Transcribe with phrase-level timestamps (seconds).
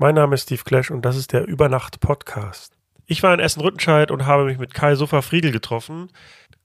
[0.00, 2.72] Mein Name ist Steve Clash und das ist der Übernacht-Podcast.
[3.06, 6.08] Ich war in Essen-Rüttenscheid und habe mich mit Kai Sofa Friedel getroffen.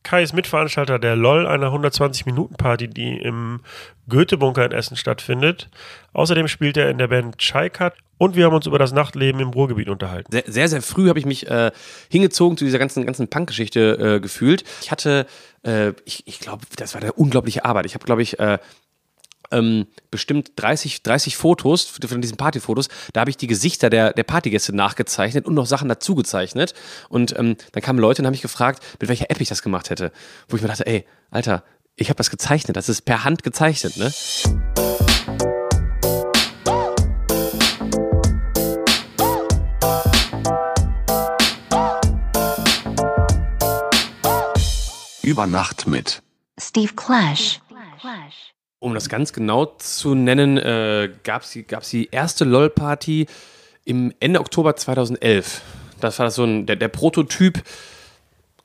[0.04, 3.62] Kai ist Mitveranstalter der LOL, einer 120-Minuten-Party, die im
[4.08, 5.72] Goethe-Bunker in Essen stattfindet.
[6.14, 9.42] Außerdem spielt er in der Band Chai Cut und wir haben uns über das Nachtleben
[9.42, 10.32] im Ruhrgebiet unterhalten.
[10.32, 11.72] Sehr, sehr, sehr früh habe ich mich äh,
[12.12, 14.64] hingezogen zu dieser ganzen, ganzen Punk-Geschichte äh, gefühlt.
[14.84, 15.26] Ich hatte,
[15.64, 17.88] äh, ich, ich glaube, das war eine unglaubliche Arbeit.
[17.88, 18.60] Ich habe, glaube ich, äh,
[19.54, 22.90] ähm, bestimmt 30, 30 Fotos von diesen Partyfotos.
[23.14, 26.74] Da habe ich die Gesichter der, der Partygäste nachgezeichnet und noch Sachen dazu gezeichnet.
[27.10, 29.90] Und ähm, dann kamen Leute und haben mich gefragt, mit welcher App ich das gemacht
[29.90, 30.12] hätte.
[30.50, 31.64] Wo ich mir dachte, ey, Alter,
[31.96, 32.76] ich habe das gezeichnet.
[32.76, 34.12] Das ist per Hand gezeichnet, ne?
[45.22, 46.22] Über Nacht mit
[46.60, 47.62] Steve Clash.
[48.84, 53.28] Um das ganz genau zu nennen, äh, gab es die, erste LOL-Party
[53.86, 55.62] im Ende Oktober 2011.
[56.02, 57.64] Das war so ein, der, der Prototyp.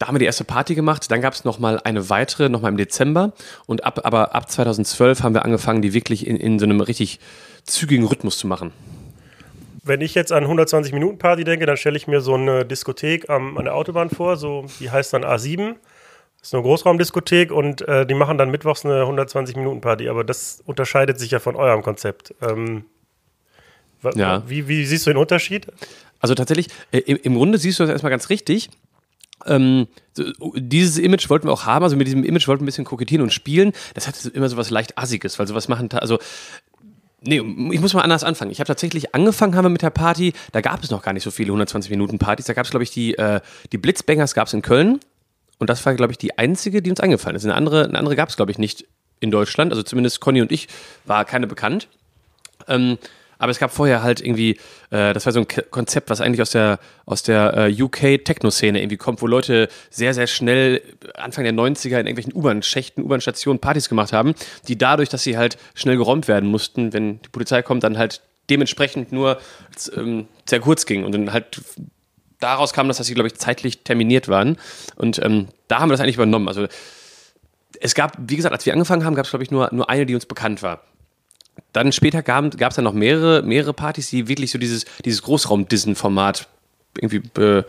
[0.01, 1.09] Da haben wir die erste Party gemacht.
[1.13, 3.33] Dann gab es nochmal eine weitere, nochmal im Dezember.
[3.67, 7.21] Und ab, aber ab 2012 haben wir angefangen, die wirklich in, in so einem richtig
[7.63, 8.73] zügigen Rhythmus zu machen.
[9.85, 13.67] Wenn ich jetzt an 120-Minuten-Party denke, dann stelle ich mir so eine Diskothek am, an
[13.67, 14.37] der Autobahn vor.
[14.37, 15.77] So, die heißt dann A7.
[16.41, 20.09] Das ist eine Großraumdiskothek und äh, die machen dann mittwochs eine 120-Minuten-Party.
[20.09, 22.35] Aber das unterscheidet sich ja von eurem Konzept.
[22.41, 22.85] Ähm,
[24.15, 24.43] Ja.
[24.49, 25.67] wie, wie siehst du den Unterschied?
[26.21, 28.71] Also tatsächlich, äh, im, im Grunde siehst du das erstmal ganz richtig.
[29.47, 29.87] Ähm,
[30.57, 33.23] dieses Image wollten wir auch haben, also mit diesem Image wollten wir ein bisschen kokettieren
[33.23, 33.73] und spielen.
[33.95, 36.19] Das hat immer so was leicht Assiges, weil sowas machen, also
[37.21, 37.39] Nee,
[37.73, 38.53] ich muss mal anders anfangen.
[38.53, 41.25] Ich habe tatsächlich angefangen haben wir mit der Party, da gab es noch gar nicht
[41.25, 42.47] so viele 120-Minuten-Partys.
[42.47, 43.41] Da gab es, glaube ich, die, äh,
[43.73, 45.01] die Blitzbangers gab es in Köln.
[45.59, 47.45] Und das war, glaube ich, die einzige, die uns eingefallen ist.
[47.45, 48.87] Eine andere, eine andere gab es, glaube ich, nicht
[49.21, 49.73] in Deutschland.
[49.73, 50.69] Also zumindest Conny und ich
[51.05, 51.89] war keine bekannt.
[52.69, 52.99] Ähm,
[53.39, 54.59] aber es gab vorher halt irgendwie,
[54.91, 58.81] äh, das war so ein K Konzept, was eigentlich aus der, aus der äh, UK-Techno-Szene
[58.81, 60.83] irgendwie kommt, wo Leute sehr, sehr schnell
[61.15, 64.35] Anfang der 90er in irgendwelchen U-Bahn-Schächten, U-Bahn-Stationen Partys gemacht haben,
[64.67, 68.23] die dadurch, dass sie halt schnell geräumt werden mussten, wenn die Polizei kommt, dann halt
[68.51, 69.39] dementsprechend nur
[69.97, 71.61] ähm, sehr kurz ging und dann halt
[72.41, 74.57] daraus kam das, dass sie, glaube ich, zeitlich terminiert waren.
[74.97, 76.49] Und ähm, da haben wir das eigentlich übernommen.
[76.49, 76.67] Also
[77.81, 80.07] es gab, wie gesagt, als wir angefangen haben, gab es, glaube ich, nur, nur eine,
[80.07, 80.83] die uns bekannt war.
[81.73, 86.49] Dann später gab es dann noch mehrere, mehrere Partys, die wirklich so dieses, dieses Großraum-Dissen-Format
[86.97, 87.67] irgendwie be,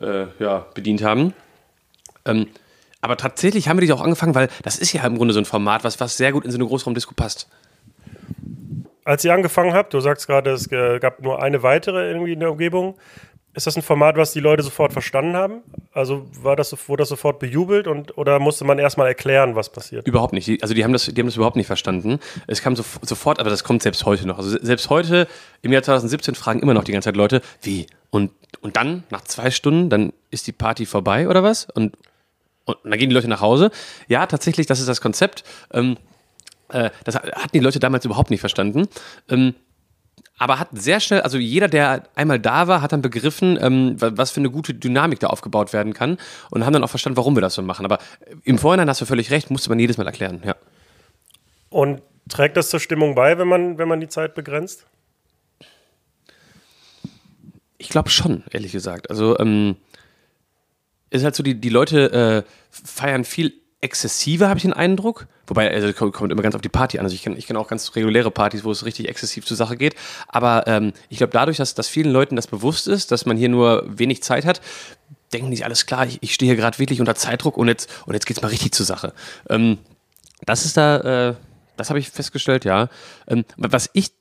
[0.00, 1.32] äh, ja, bedient haben.
[2.24, 2.48] Ähm,
[3.00, 5.44] aber tatsächlich haben wir die auch angefangen, weil das ist ja im Grunde so ein
[5.44, 7.48] Format, was, was sehr gut in so eine Großraumdisco passt.
[9.04, 12.40] Als ihr angefangen habt, du sagst gerade, es äh, gab nur eine weitere irgendwie in
[12.40, 12.96] der Umgebung.
[13.58, 15.62] Ist das ein Format, was die Leute sofort verstanden haben?
[15.92, 20.06] Also war das, wurde das sofort bejubelt und oder musste man erstmal erklären, was passiert?
[20.06, 20.62] Überhaupt nicht.
[20.62, 22.20] Also die haben das, die haben das überhaupt nicht verstanden.
[22.46, 24.38] Es kam so, sofort, aber das kommt selbst heute noch.
[24.38, 25.26] Also se- selbst heute,
[25.62, 27.86] im Jahr 2017, fragen immer noch die ganze Zeit Leute, wie?
[28.10, 28.30] Und,
[28.60, 31.64] und dann, nach zwei Stunden, dann ist die Party vorbei oder was?
[31.74, 31.96] Und,
[32.64, 33.72] und dann gehen die Leute nach Hause.
[34.06, 35.42] Ja, tatsächlich, das ist das Konzept.
[35.72, 35.96] Ähm,
[36.68, 38.86] äh, das hatten die Leute damals überhaupt nicht verstanden.
[39.28, 39.56] Ähm,
[40.38, 44.12] aber hat sehr schnell, also jeder, der einmal da war, hat dann begriffen, ähm, wa-
[44.14, 46.16] was für eine gute Dynamik da aufgebaut werden kann
[46.50, 47.84] und haben dann auch verstanden, warum wir das so machen.
[47.84, 47.98] Aber
[48.44, 50.54] im Vorhinein hast du völlig recht, musste man jedes Mal erklären, ja.
[51.70, 54.86] Und trägt das zur Stimmung bei, wenn man, wenn man die Zeit begrenzt?
[57.76, 59.10] Ich glaube schon, ehrlich gesagt.
[59.10, 59.76] Also, ähm,
[61.10, 65.26] ist halt so, die, die Leute äh, feiern viel exzessiver, habe ich den Eindruck.
[65.48, 67.04] Wobei, also kommt, immer ganz auf die Party an.
[67.04, 69.76] Also ich kenne ich kenn auch ganz reguläre Partys, wo es richtig exzessiv zur Sache
[69.76, 69.94] geht.
[70.28, 73.48] Aber ähm, ich glaube, dadurch, dass, dass vielen Leuten das bewusst ist, dass man hier
[73.48, 74.60] nur wenig Zeit hat,
[75.32, 77.90] denken die sich, alles klar, ich, ich stehe hier gerade wirklich unter Zeitdruck und jetzt,
[78.06, 79.12] und jetzt geht's mal richtig zur Sache.
[79.48, 79.78] Ähm,
[80.44, 81.34] das ist da, äh,
[81.76, 82.88] das habe ich festgestellt, ja.
[83.26, 84.12] Ähm, was ich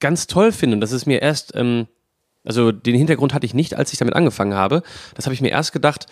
[0.00, 1.86] ganz toll finde, und das ist mir erst, ähm,
[2.44, 4.82] also den Hintergrund hatte ich nicht, als ich damit angefangen habe.
[5.14, 6.06] Das habe ich mir erst gedacht,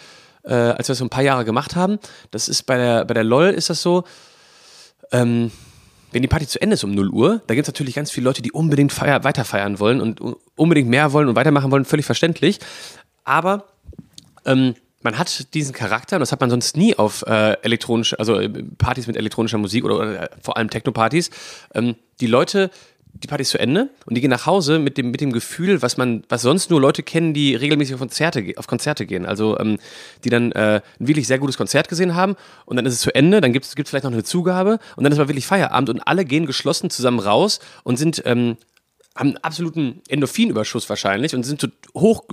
[0.45, 1.99] äh, als wir das so ein paar Jahre gemacht haben.
[2.31, 4.05] Das ist bei der, bei der LOL ist das so,
[5.13, 5.51] ähm,
[6.13, 8.25] wenn die Party zu Ende ist um 0 Uhr, da gibt es natürlich ganz viele
[8.25, 10.21] Leute, die unbedingt feier, weiter feiern wollen und
[10.55, 12.59] unbedingt mehr wollen und weitermachen wollen, völlig verständlich.
[13.25, 13.65] Aber
[14.45, 18.41] ähm, man hat diesen Charakter und das hat man sonst nie auf äh, elektronische, also
[18.41, 18.49] äh,
[18.79, 21.31] Partys mit elektronischer Musik oder, oder äh, vor allem Techno-Partys.
[21.75, 22.71] Ähm, die Leute,
[23.23, 25.83] die Party ist zu Ende und die gehen nach Hause mit dem, mit dem Gefühl,
[25.83, 29.27] was man, was sonst nur Leute kennen, die regelmäßig auf Konzerte, auf Konzerte gehen.
[29.27, 29.79] Also ähm,
[30.25, 33.15] die dann äh, ein wirklich sehr gutes Konzert gesehen haben und dann ist es zu
[33.15, 36.01] Ende, dann gibt es vielleicht noch eine Zugabe und dann ist aber wirklich Feierabend und
[36.01, 38.57] alle gehen geschlossen zusammen raus und sind ähm,
[39.17, 42.25] haben einen absoluten Endorphinüberschuss wahrscheinlich und sind so hoch,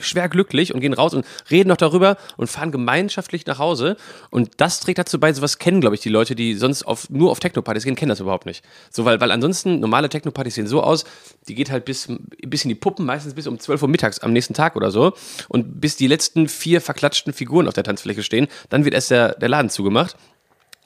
[0.00, 3.96] schwer glücklich und gehen raus und reden noch darüber und fahren gemeinschaftlich nach Hause.
[4.30, 7.30] Und das trägt dazu bei, sowas kennen, glaube ich, die Leute, die sonst auf, nur
[7.30, 8.64] auf Techno-Partys gehen, kennen das überhaupt nicht.
[8.90, 11.04] So, weil, weil ansonsten normale Techno-Partys sehen so aus,
[11.46, 12.08] die geht halt bis,
[12.46, 15.12] bis in die Puppen, meistens bis um 12 Uhr mittags am nächsten Tag oder so.
[15.48, 19.34] Und bis die letzten vier verklatschten Figuren auf der Tanzfläche stehen, dann wird erst der,
[19.34, 20.16] der Laden zugemacht.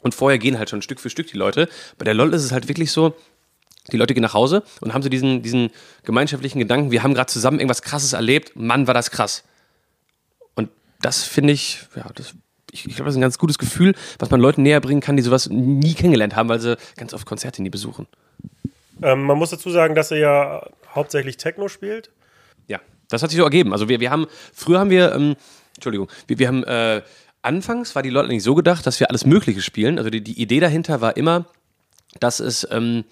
[0.01, 1.69] Und vorher gehen halt schon Stück für Stück die Leute.
[1.99, 3.15] Bei der LOL ist es halt wirklich so,
[3.93, 5.71] die Leute gehen nach Hause und haben so diesen, diesen
[6.05, 9.45] gemeinschaftlichen Gedanken, wir haben gerade zusammen irgendwas Krasses erlebt, Mann, war das krass.
[10.55, 10.71] Und
[11.01, 12.35] das finde ich, ja, das,
[12.71, 15.17] ich, ich glaube, das ist ein ganz gutes Gefühl, was man Leuten näher bringen kann,
[15.17, 18.07] die sowas nie kennengelernt haben, weil sie ganz oft Konzerte nie besuchen.
[19.03, 22.11] Ähm, man muss dazu sagen, dass er ja hauptsächlich Techno spielt.
[22.67, 23.73] Ja, das hat sich so ergeben.
[23.73, 25.37] Also wir, wir haben, früher haben wir, ähm,
[25.75, 27.03] Entschuldigung, wir, wir haben, äh,
[27.43, 29.99] anfangs war die Leute nicht so gedacht, dass wir alles Mögliche spielen.
[29.99, 31.47] Also die, die Idee dahinter war immer,
[32.21, 33.05] dass es, ähm,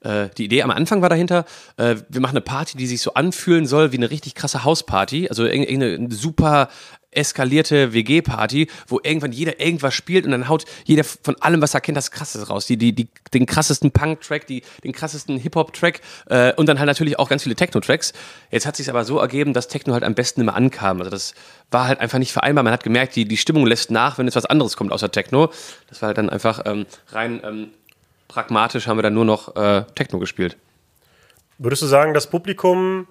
[0.00, 1.44] äh, die Idee am Anfang war dahinter,
[1.76, 5.28] äh, wir machen eine Party, die sich so anfühlen soll wie eine richtig krasse Hausparty,
[5.28, 6.68] also irgendeine super
[7.12, 11.80] eskalierte WG-Party, wo irgendwann jeder irgendwas spielt und dann haut jeder von allem, was er
[11.80, 12.66] kennt, das Krasseste raus.
[12.66, 17.28] Die, die, die, den krassesten Punk-Track, den krassesten Hip-Hop-Track äh, und dann halt natürlich auch
[17.28, 18.12] ganz viele Techno-Tracks.
[18.50, 20.98] Jetzt hat sich aber so ergeben, dass Techno halt am besten immer ankam.
[20.98, 21.34] Also das
[21.70, 22.62] war halt einfach nicht vereinbar.
[22.62, 25.50] Man hat gemerkt, die, die Stimmung lässt nach, wenn jetzt was anderes kommt außer Techno.
[25.88, 27.70] Das war halt dann einfach ähm, rein ähm,
[28.30, 30.56] pragmatisch haben wir dann nur noch äh, Techno gespielt.
[31.58, 33.06] Würdest du sagen, das Publikum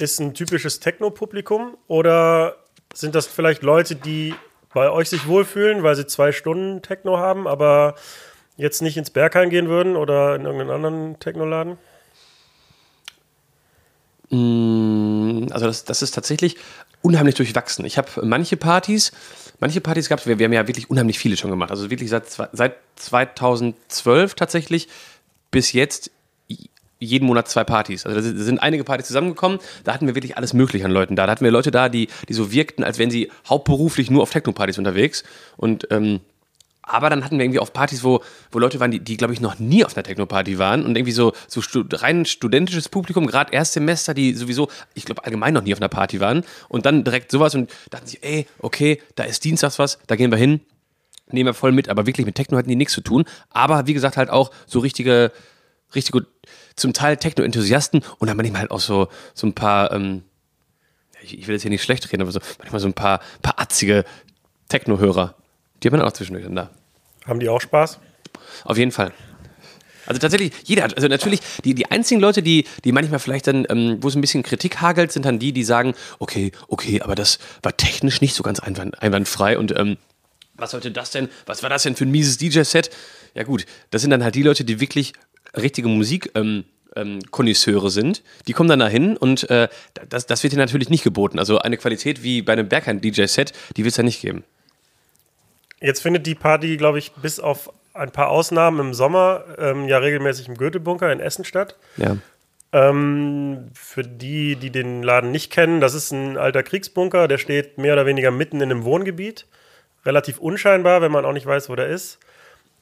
[0.00, 2.56] ist ein typisches Techno-Publikum oder
[2.92, 4.34] sind das vielleicht Leute, die
[4.74, 7.94] bei euch sich wohlfühlen, weil sie zwei Stunden Techno haben, aber
[8.56, 11.78] jetzt nicht ins Berghain gehen würden oder in irgendeinen anderen Technoladen?
[14.30, 16.56] Also das, das ist tatsächlich
[17.02, 17.84] unheimlich durchwachsen.
[17.84, 19.12] Ich habe manche Partys,
[19.60, 21.70] manche Partys gab es, wir, wir, haben ja wirklich unheimlich viele schon gemacht.
[21.70, 24.88] Also wirklich seit, seit 2012 tatsächlich
[25.50, 26.10] bis jetzt
[26.98, 28.06] jeden Monat zwei Partys.
[28.06, 31.26] Also da sind einige Partys zusammengekommen, da hatten wir wirklich alles Mögliche an Leuten da.
[31.26, 34.30] Da hatten wir Leute da, die, die so wirkten, als wären sie hauptberuflich nur auf
[34.30, 35.22] Techno-Partys unterwegs.
[35.56, 36.20] Und ähm,
[36.86, 38.22] aber dann hatten wir irgendwie auf Partys, wo,
[38.52, 41.12] wo Leute waren, die, die glaube ich, noch nie auf einer Techno-Party waren und irgendwie
[41.12, 45.74] so, so stu rein studentisches Publikum, gerade Erstsemester, die sowieso, ich glaube, allgemein noch nie
[45.74, 49.44] auf einer Party waren und dann direkt sowas und dachten sich, ey, okay, da ist
[49.44, 50.60] Dienstags was, da gehen wir hin,
[51.28, 53.24] nehmen wir voll mit, aber wirklich mit Techno hatten die nichts zu tun.
[53.50, 55.32] Aber wie gesagt, halt auch so richtige,
[55.94, 56.26] richtig gut,
[56.76, 60.22] zum Teil Techno-Enthusiasten und dann manchmal halt auch so, so ein paar, ähm,
[61.20, 63.58] ich, ich will jetzt hier nicht schlecht reden, aber so manchmal so ein paar, paar
[63.58, 64.04] atzige
[64.68, 65.34] Techno-Hörer
[65.82, 66.70] die haben wir auch zwischendurch da.
[67.26, 67.98] Haben die auch Spaß?
[68.64, 69.12] Auf jeden Fall.
[70.06, 73.66] Also tatsächlich, jeder hat, also natürlich, die, die einzigen Leute, die, die manchmal vielleicht dann,
[73.68, 77.16] ähm, wo es ein bisschen Kritik hagelt, sind dann die, die sagen, okay, okay, aber
[77.16, 79.96] das war technisch nicht so ganz einwand, einwandfrei und ähm,
[80.54, 82.90] was sollte das denn, was war das denn für ein mieses DJ-Set?
[83.34, 85.12] Ja gut, das sind dann halt die Leute, die wirklich
[85.54, 86.64] richtige Musik ähm,
[86.94, 89.68] ähm, Konnoisseure sind, die kommen dann dahin und äh,
[90.08, 91.38] das, das wird dir natürlich nicht geboten.
[91.38, 94.44] Also eine Qualität wie bei einem Bergheim-DJ-Set, die wird es ja nicht geben.
[95.80, 99.98] Jetzt findet die Party, glaube ich, bis auf ein paar Ausnahmen im Sommer ähm, ja
[99.98, 101.76] regelmäßig im Goethe-Bunker in Essen statt.
[101.96, 102.16] Ja.
[102.72, 107.78] Ähm, für die, die den Laden nicht kennen, das ist ein alter Kriegsbunker, der steht
[107.78, 109.46] mehr oder weniger mitten in einem Wohngebiet.
[110.04, 112.18] Relativ unscheinbar, wenn man auch nicht weiß, wo der ist.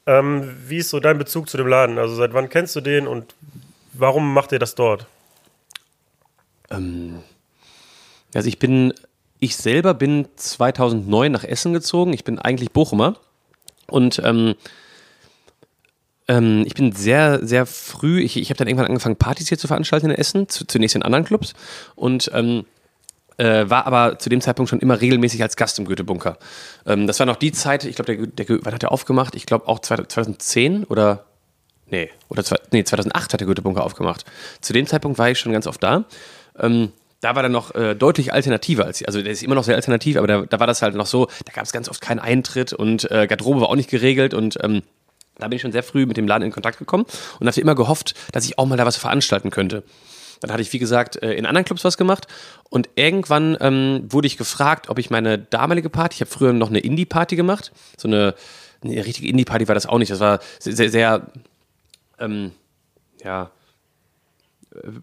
[0.05, 1.97] Ähm, wie ist so dein Bezug zu dem Laden?
[1.97, 3.33] Also seit wann kennst du den und
[3.93, 5.07] warum macht ihr das dort?
[6.69, 7.23] Ähm,
[8.33, 8.93] also ich bin
[9.45, 12.13] ich selber bin 2009 nach Essen gezogen.
[12.13, 13.15] Ich bin eigentlich Bochumer.
[13.87, 14.55] Und ähm,
[16.27, 19.67] ähm, ich bin sehr, sehr früh, ich, ich habe dann irgendwann angefangen, Partys hier zu
[19.67, 21.53] veranstalten in Essen, zu, zunächst in anderen Clubs.
[21.95, 22.65] Und ähm,
[23.37, 26.37] äh, war aber zu dem Zeitpunkt schon immer regelmäßig als Gast im Goethe-Bunker.
[26.85, 29.35] Ähm, das war noch die Zeit, ich glaube, der, der, wann hat er aufgemacht?
[29.35, 31.25] Ich glaube auch 2010 oder
[31.87, 34.25] Nee, oder nee, 2008 hat der Goethe-Bunker aufgemacht.
[34.59, 36.05] Zu dem Zeitpunkt war ich schon ganz oft da.
[36.57, 36.91] Ähm,
[37.25, 40.15] da war dann noch äh, deutlich alternativer als also der ist immer noch sehr alternativ,
[40.17, 42.71] aber da, da war das halt noch so, da gab es ganz oft keinen Eintritt
[42.71, 44.83] und äh, Garderobe war auch nicht geregelt und ähm,
[45.39, 47.05] da bin ich schon sehr früh mit dem Laden in Kontakt gekommen
[47.39, 49.81] und hatte immer gehofft, dass ich auch mal da was veranstalten könnte.
[50.39, 52.27] Dann hatte ich, wie gesagt, äh, in anderen Clubs was gemacht
[52.69, 56.69] und irgendwann ähm, wurde ich gefragt, ob ich meine damalige Party, ich habe früher noch
[56.69, 58.35] eine Indie-Party gemacht, so eine,
[58.83, 61.25] eine richtige Indie-Party war das auch nicht, das war sehr, sehr, sehr
[62.19, 62.51] ähm,
[63.23, 63.49] ja,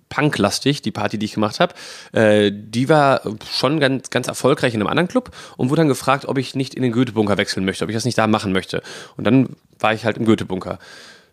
[0.08, 1.74] punklastig, die Party, die ich gemacht habe.
[2.12, 6.26] Äh, die war schon ganz, ganz erfolgreich in einem anderen Club und wurde dann gefragt,
[6.26, 8.82] ob ich nicht in den Goethe-Bunker wechseln möchte, ob ich das nicht da machen möchte.
[9.16, 10.78] Und dann war ich halt im Goethe-Bunker.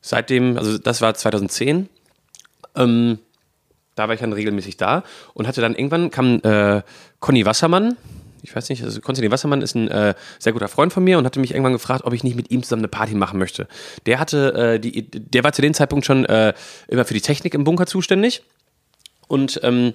[0.01, 1.89] Seitdem, also das war 2010,
[2.75, 3.19] ähm,
[3.95, 5.03] da war ich dann regelmäßig da
[5.33, 6.81] und hatte dann irgendwann kam äh,
[7.19, 7.97] Conny Wassermann,
[8.41, 11.25] ich weiß nicht, also Konstantin Wassermann ist ein äh, sehr guter Freund von mir und
[11.25, 13.67] hatte mich irgendwann gefragt, ob ich nicht mit ihm zusammen eine Party machen möchte.
[14.05, 16.53] Der hatte, äh, die, der war zu dem Zeitpunkt schon äh,
[16.87, 18.43] immer für die Technik im Bunker zuständig
[19.27, 19.93] und ähm,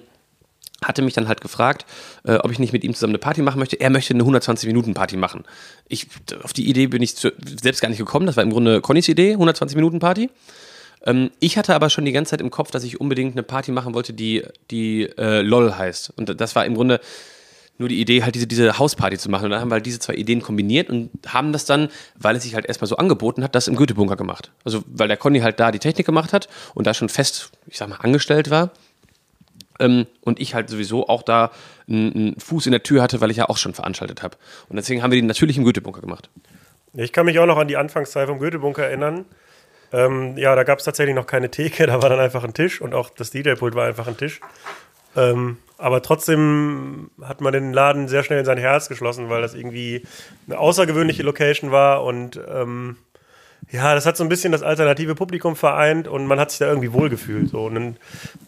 [0.83, 1.85] hatte mich dann halt gefragt,
[2.23, 3.79] äh, ob ich nicht mit ihm zusammen eine Party machen möchte.
[3.79, 5.43] Er möchte eine 120-Minuten-Party machen.
[5.87, 6.07] Ich,
[6.43, 8.25] auf die Idee bin ich zu, selbst gar nicht gekommen.
[8.25, 10.29] Das war im Grunde Connys Idee, 120-Minuten-Party.
[11.05, 13.71] Ähm, ich hatte aber schon die ganze Zeit im Kopf, dass ich unbedingt eine Party
[13.71, 16.13] machen wollte, die, die äh, LOL heißt.
[16.17, 16.99] Und das war im Grunde
[17.77, 19.45] nur die Idee, halt diese, diese Hausparty zu machen.
[19.45, 22.43] Und dann haben wir halt diese zwei Ideen kombiniert und haben das dann, weil es
[22.43, 24.51] sich halt erstmal so angeboten hat, das im Goethe-Bunker gemacht.
[24.63, 27.77] Also, weil der Conny halt da die Technik gemacht hat und da schon fest, ich
[27.77, 28.71] sag mal, angestellt war.
[29.79, 31.51] Ähm, und ich halt sowieso auch da
[31.87, 34.37] einen, Fuß in der Tür hatte, weil ich ja auch schon veranstaltet habe.
[34.69, 36.29] Und deswegen haben wir die natürlich im Goethe-Bunker gemacht.
[36.93, 39.25] Ich kann mich auch noch an die Anfangszeit vom Goethe-Bunker erinnern.
[39.91, 42.81] Ähm, ja, da gab es tatsächlich noch keine Theke, da war dann einfach ein Tisch
[42.81, 44.39] und auch das DJ-Pult war einfach ein Tisch.
[45.15, 49.53] Ähm, aber trotzdem hat man den Laden sehr schnell in sein Herz geschlossen, weil das
[49.53, 50.03] irgendwie
[50.47, 52.97] eine außergewöhnliche Location war und ähm,
[53.71, 56.67] ja, das hat so ein bisschen das alternative Publikum vereint und man hat sich da
[56.67, 57.49] irgendwie wohlgefühlt.
[57.49, 57.65] So.
[57.65, 57.97] Und dann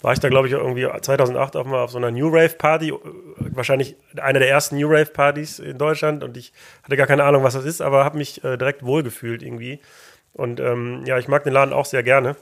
[0.01, 2.93] war ich da, glaube ich, irgendwie 2008 auf, mal auf so einer New Rave Party,
[3.37, 6.53] wahrscheinlich eine der ersten New Rave Partys in Deutschland und ich
[6.83, 9.79] hatte gar keine Ahnung, was das ist, aber habe mich äh, direkt wohlgefühlt irgendwie.
[10.33, 12.35] Und ähm, ja, ich mag den Laden auch sehr gerne.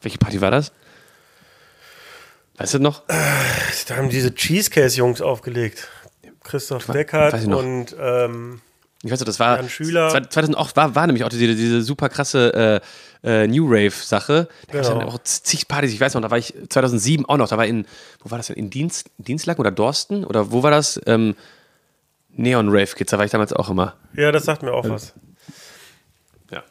[0.00, 0.72] Welche Party war das?
[2.56, 3.02] Weißt du noch?
[3.06, 5.88] Da haben diese Cheesecase-Jungs aufgelegt.
[6.42, 8.60] Christoph Deckert und ähm,
[9.02, 10.08] ich weiß nicht, das war Jan Schüler.
[10.08, 12.80] 2008 war, war nämlich auch diese, diese super krasse
[13.24, 14.48] äh, äh, New Rave-Sache.
[14.68, 14.98] Da genau.
[14.98, 15.92] gab es auch zig Partys.
[15.92, 17.48] Ich weiß noch, da war ich 2007 auch noch.
[17.48, 17.86] Da war in,
[18.22, 18.56] wo war das denn?
[18.56, 20.24] In Dienst, Dienstlaken oder Dorsten?
[20.24, 21.00] Oder wo war das?
[21.06, 21.34] Ähm,
[22.36, 23.94] Neon Rave Kids, da war ich damals auch immer.
[24.14, 25.12] Ja, das sagt mir auch was.
[26.50, 26.62] Ja.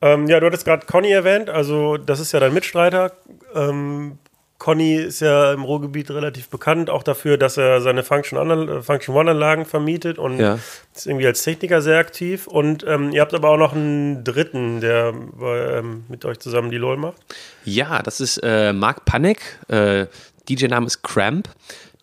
[0.00, 3.12] Ähm, ja, du hattest gerade Conny erwähnt, also das ist ja dein Mitstreiter.
[3.54, 4.18] Ähm,
[4.58, 9.66] Conny ist ja im Ruhrgebiet relativ bekannt, auch dafür, dass er seine Function, Function One-Anlagen
[9.66, 10.58] vermietet und ja.
[10.94, 12.46] ist irgendwie als Techniker sehr aktiv.
[12.46, 16.78] Und ähm, ihr habt aber auch noch einen dritten, der ähm, mit euch zusammen die
[16.78, 17.16] LOL macht.
[17.64, 19.58] Ja, das ist äh, Mark Panek.
[19.68, 20.06] Äh,
[20.48, 21.48] DJ-Name ist Cramp.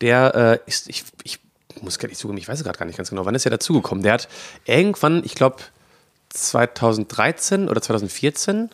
[0.01, 1.39] Der äh, ist, ich, ich
[1.81, 4.03] muss gar nicht zugeben, ich weiß gerade gar nicht ganz genau, wann ist er dazugekommen?
[4.03, 4.27] Der hat
[4.65, 5.57] irgendwann, ich glaube,
[6.29, 8.69] 2013 oder 2014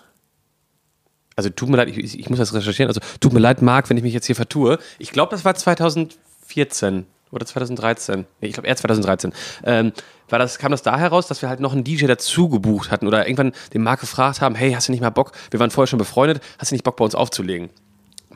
[1.38, 2.89] also tut mir leid, ich, ich, muss das recherchieren.
[2.89, 4.79] Also tut mir leid, Marc, wenn ich mich jetzt hier vertue.
[4.98, 8.25] Ich glaube, das war 2014 oder 2013.
[8.41, 9.32] Nee, ich glaube eher 2013.
[9.63, 9.94] Ähm,
[10.29, 13.08] war das, kam das da heraus, dass wir halt noch einen DJ dazu gebucht hatten
[13.08, 15.32] oder irgendwann den Marc gefragt haben, hey, hast du nicht mal Bock?
[15.51, 17.70] Wir waren vorher schon befreundet, hast du nicht Bock bei uns aufzulegen?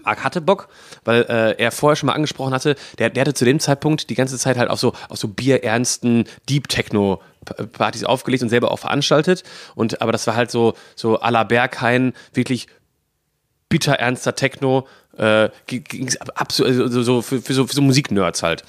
[0.03, 0.69] Marc hatte Bock,
[1.03, 4.15] weil äh, er vorher schon mal angesprochen hatte, der, der hatte zu dem Zeitpunkt die
[4.15, 7.21] ganze Zeit halt auf so, auf so bierernsten Deep Techno
[7.73, 9.43] Partys aufgelegt und selber auch veranstaltet.
[9.75, 12.67] Und aber das war halt so, so à la Berghain, wirklich
[13.71, 14.87] bitterernster Techno,
[15.17, 18.63] äh, ging's absolut, also so für, für so, für so Musiknerds halt.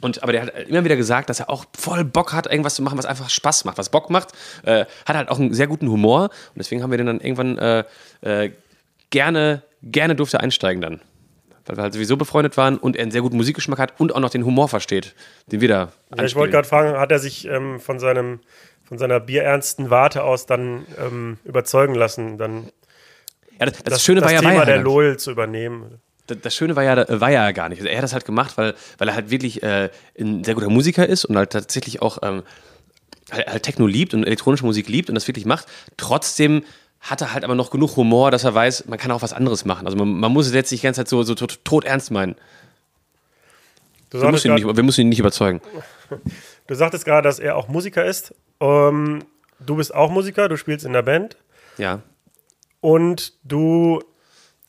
[0.00, 2.82] Und, aber der hat immer wieder gesagt, dass er auch voll Bock hat, irgendwas zu
[2.82, 4.32] machen, was einfach Spaß macht, was Bock macht.
[4.64, 6.24] Äh, hat halt auch einen sehr guten Humor.
[6.24, 7.84] Und deswegen haben wir den dann irgendwann äh,
[8.22, 8.50] äh,
[9.10, 11.02] gerne, gerne durfte einsteigen dann.
[11.66, 14.20] Weil wir halt sowieso befreundet waren und er einen sehr guten Musikgeschmack hat und auch
[14.20, 15.14] noch den Humor versteht,
[15.52, 18.40] den wir da ja, Ich wollte gerade fragen, hat er sich ähm, von seinem
[18.84, 22.72] von seiner bierernsten Warte aus dann ähm, überzeugen lassen, dann
[23.60, 26.00] ja, das, das, das Schöne war ja, Thema war ja der LOL zu übernehmen.
[26.26, 27.78] Das Schöne war ja, war ja gar nicht.
[27.80, 30.68] Also er hat das halt gemacht, weil, weil er halt wirklich äh, ein sehr guter
[30.68, 32.42] Musiker ist und halt tatsächlich auch ähm,
[33.30, 35.66] halt, halt Techno liebt und elektronische Musik liebt und das wirklich macht.
[35.96, 36.62] Trotzdem
[37.00, 39.64] hat er halt aber noch genug Humor, dass er weiß, man kann auch was anderes
[39.64, 39.86] machen.
[39.86, 42.10] Also man, man muss es jetzt nicht die ganze Zeit so, so tot, tot ernst
[42.10, 42.36] meinen.
[44.10, 45.60] Wir müssen, nicht, wir müssen, ihn nicht, überzeugen.
[46.66, 48.32] Du sagtest gerade, dass er auch Musiker ist.
[48.60, 49.24] Ähm,
[49.58, 51.36] du bist auch Musiker, du spielst in der Band.
[51.78, 52.00] Ja.
[52.80, 54.00] Und du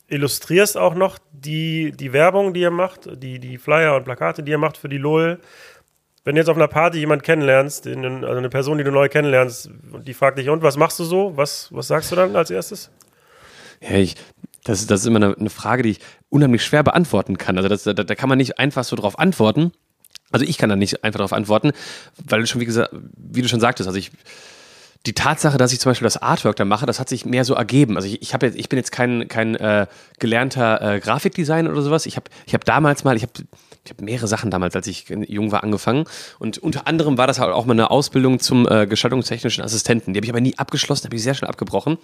[0.08, 4.50] illustrierst auch noch die, die Werbung, die ihr macht, die, die Flyer und Plakate, die
[4.50, 5.40] ihr macht für die LOL.
[6.24, 9.70] Wenn du jetzt auf einer Party jemanden kennenlernst, also eine Person, die du neu kennenlernst,
[10.06, 11.36] die fragt dich, und was machst du so?
[11.36, 12.90] Was, was sagst du dann als erstes?
[13.80, 14.14] Ja, ich,
[14.64, 17.56] das, das ist immer eine, eine Frage, die ich unheimlich schwer beantworten kann.
[17.56, 19.72] Also das, da, da kann man nicht einfach so drauf antworten.
[20.30, 21.72] Also ich kann da nicht einfach darauf antworten,
[22.24, 24.12] weil du schon, wie gesagt, wie du schon sagtest, also ich
[25.06, 27.54] die Tatsache, dass ich zum Beispiel das Artwork da mache, das hat sich mehr so
[27.54, 27.96] ergeben.
[27.96, 29.86] Also ich, ich, jetzt, ich bin jetzt kein, kein äh,
[30.18, 32.06] gelernter äh, Grafikdesigner oder sowas.
[32.06, 33.32] Ich habe ich hab damals mal, ich habe
[33.84, 36.04] ich hab mehrere Sachen damals, als ich jung war, angefangen.
[36.38, 40.12] Und unter anderem war das halt auch mal eine Ausbildung zum äh, gestaltungstechnischen Assistenten.
[40.12, 41.98] Die habe ich aber nie abgeschlossen, habe ich sehr schnell abgebrochen.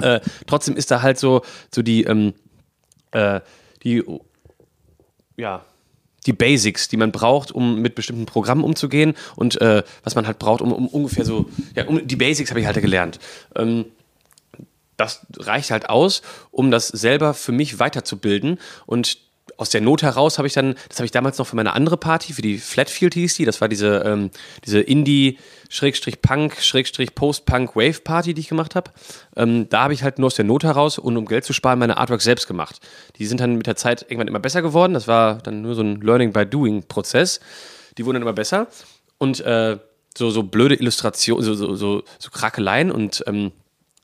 [0.00, 1.40] Äh, trotzdem ist da halt so,
[1.74, 2.34] so die, ähm,
[3.12, 3.40] äh,
[3.82, 4.04] die,
[5.38, 5.64] ja,
[6.26, 10.38] die Basics, die man braucht, um mit bestimmten Programmen umzugehen und äh, was man halt
[10.38, 13.18] braucht, um, um ungefähr so, ja, um, die Basics habe ich halt gelernt.
[13.54, 13.86] Ähm,
[14.96, 19.18] das reicht halt aus, um das selber für mich weiterzubilden und
[19.56, 21.96] aus der Not heraus habe ich dann, das habe ich damals noch für meine andere
[21.96, 24.30] Party, für die Flatfield hieß die, das war diese, ähm,
[24.64, 26.56] diese Indie-Punk,
[27.14, 28.90] Post-Punk-Wave-Party, die ich gemacht habe.
[29.36, 31.78] Ähm, da habe ich halt nur aus der Not heraus und um Geld zu sparen,
[31.78, 32.80] meine Artworks selbst gemacht.
[33.16, 34.94] Die sind dann mit der Zeit irgendwann immer besser geworden.
[34.94, 37.40] Das war dann nur so ein Learning-by-Doing-Prozess.
[37.96, 38.68] Die wurden dann immer besser.
[39.18, 39.78] Und äh,
[40.16, 43.52] so, so blöde Illustrationen, so, so, so, so Krakeleien und ähm,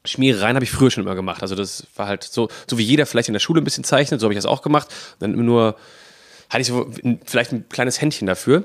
[0.04, 1.42] Schmierereien habe ich früher schon immer gemacht.
[1.42, 4.20] Also das war halt so, so wie jeder vielleicht in der Schule ein bisschen zeichnet,
[4.20, 4.88] so habe ich das auch gemacht.
[5.18, 5.76] dann immer nur,
[6.50, 6.90] hatte ich so
[7.24, 8.64] vielleicht ein kleines Händchen dafür.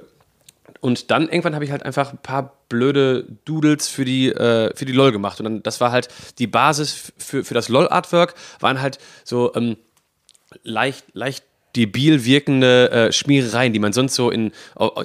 [0.80, 4.86] Und dann irgendwann habe ich halt einfach ein paar blöde Doodles für die, äh, für
[4.86, 5.40] die LOL gemacht.
[5.40, 6.08] Und dann, das war halt
[6.40, 9.78] die Basis für, für das LOL-Artwork, waren halt so ähm,
[10.64, 11.46] leicht, leicht
[11.78, 14.52] debil wirkende äh, Schmierereien, die man sonst so in,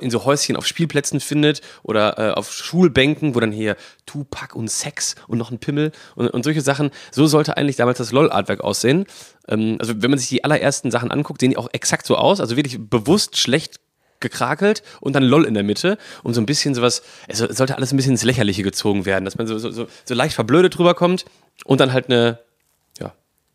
[0.01, 3.77] in so Häuschen auf Spielplätzen findet oder äh, auf Schulbänken, wo dann hier
[4.07, 6.91] Tupac und Sex und noch ein Pimmel und, und solche Sachen.
[7.11, 9.07] So sollte eigentlich damals das LOL-Artwork aussehen.
[9.49, 12.41] Ähm, also wenn man sich die allerersten Sachen anguckt, sehen die auch exakt so aus.
[12.41, 13.77] Also wirklich bewusst schlecht
[14.21, 17.93] gekrakelt und dann LOL in der Mitte und so ein bisschen sowas, es sollte alles
[17.93, 21.25] ein bisschen ins Lächerliche gezogen werden, dass man so, so, so, leicht verblödet drüber kommt
[21.65, 22.39] und dann halt eine,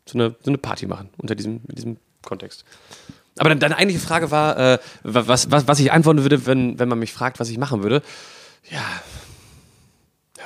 [0.08, 1.98] so eine, so eine Party machen unter diesem, diesem
[2.28, 2.64] Kontext.
[3.38, 6.98] Aber deine eigentliche Frage war, äh, was, was, was ich antworten würde, wenn, wenn man
[6.98, 8.02] mich fragt, was ich machen würde.
[8.70, 8.84] Ja.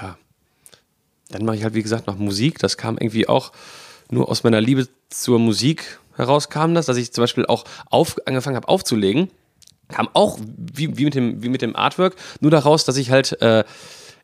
[0.01, 0.17] Ja.
[1.31, 2.59] Dann mache ich halt, wie gesagt, noch Musik.
[2.59, 3.53] Das kam irgendwie auch
[4.11, 8.17] nur aus meiner Liebe zur Musik heraus, kam das, dass ich zum Beispiel auch auf,
[8.27, 9.31] angefangen habe aufzulegen.
[9.89, 13.41] Kam auch wie, wie, mit dem, wie mit dem Artwork, nur daraus, dass ich halt.
[13.41, 13.65] Äh,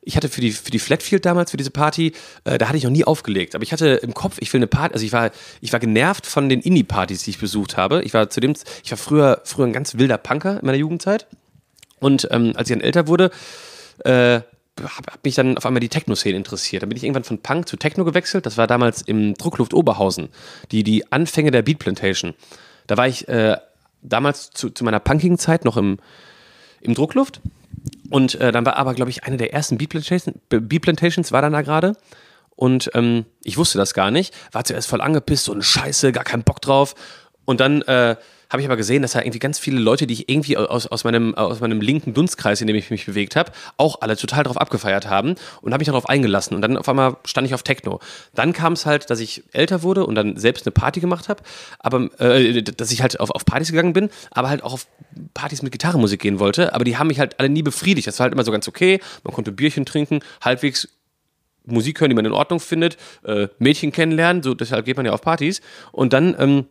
[0.08, 2.12] ich hatte für die, für die Flatfield damals, für diese Party,
[2.44, 3.54] äh, da hatte ich noch nie aufgelegt.
[3.54, 6.26] Aber ich hatte im Kopf, ich will eine Party, also ich war, ich war genervt
[6.26, 8.02] von den Indie-Partys, die ich besucht habe.
[8.04, 11.26] Ich war zudem, ich war früher, früher ein ganz wilder Punker in meiner Jugendzeit.
[12.00, 13.30] Und ähm, als ich dann älter wurde,
[14.04, 14.40] äh,
[14.80, 16.82] habe mich dann auf einmal die Techno-Szene interessiert.
[16.82, 18.46] Dann bin ich irgendwann von Punk zu Techno gewechselt.
[18.46, 20.30] Das war damals im Druckluft Oberhausen,
[20.70, 22.32] die, die Anfänge der Beat Plantation.
[22.86, 23.58] Da war ich äh,
[24.00, 25.98] damals zu, zu meiner punkigen Zeit noch im,
[26.80, 27.42] im Druckluft
[28.10, 31.42] und äh, dann war aber, glaube ich, eine der ersten Bee Plantations, Bee Plantations war
[31.42, 31.94] dann da gerade.
[32.56, 34.34] Und ähm, ich wusste das gar nicht.
[34.50, 36.94] War zuerst voll angepisst, eine Scheiße, gar keinen Bock drauf.
[37.44, 38.16] Und dann äh,
[38.50, 41.04] habe ich aber gesehen, dass da irgendwie ganz viele Leute, die ich irgendwie aus, aus,
[41.04, 44.56] meinem, aus meinem linken Dunstkreis, in dem ich mich bewegt habe, auch alle total drauf
[44.56, 46.54] abgefeiert haben und habe mich darauf eingelassen.
[46.54, 48.00] Und dann auf einmal stand ich auf Techno.
[48.34, 51.42] Dann kam es halt, dass ich älter wurde und dann selbst eine Party gemacht habe,
[51.78, 54.86] aber äh, dass ich halt auf, auf Partys gegangen bin, aber halt auch auf
[55.34, 56.74] Partys mit Gitarrenmusik gehen wollte.
[56.74, 58.06] Aber die haben mich halt alle nie befriedigt.
[58.06, 59.00] Das war halt immer so ganz okay.
[59.24, 60.88] Man konnte Bierchen trinken, halbwegs
[61.66, 65.12] Musik hören, die man in Ordnung findet, äh, Mädchen kennenlernen, so deshalb geht man ja
[65.12, 65.60] auf Partys.
[65.92, 66.66] Und dann ähm,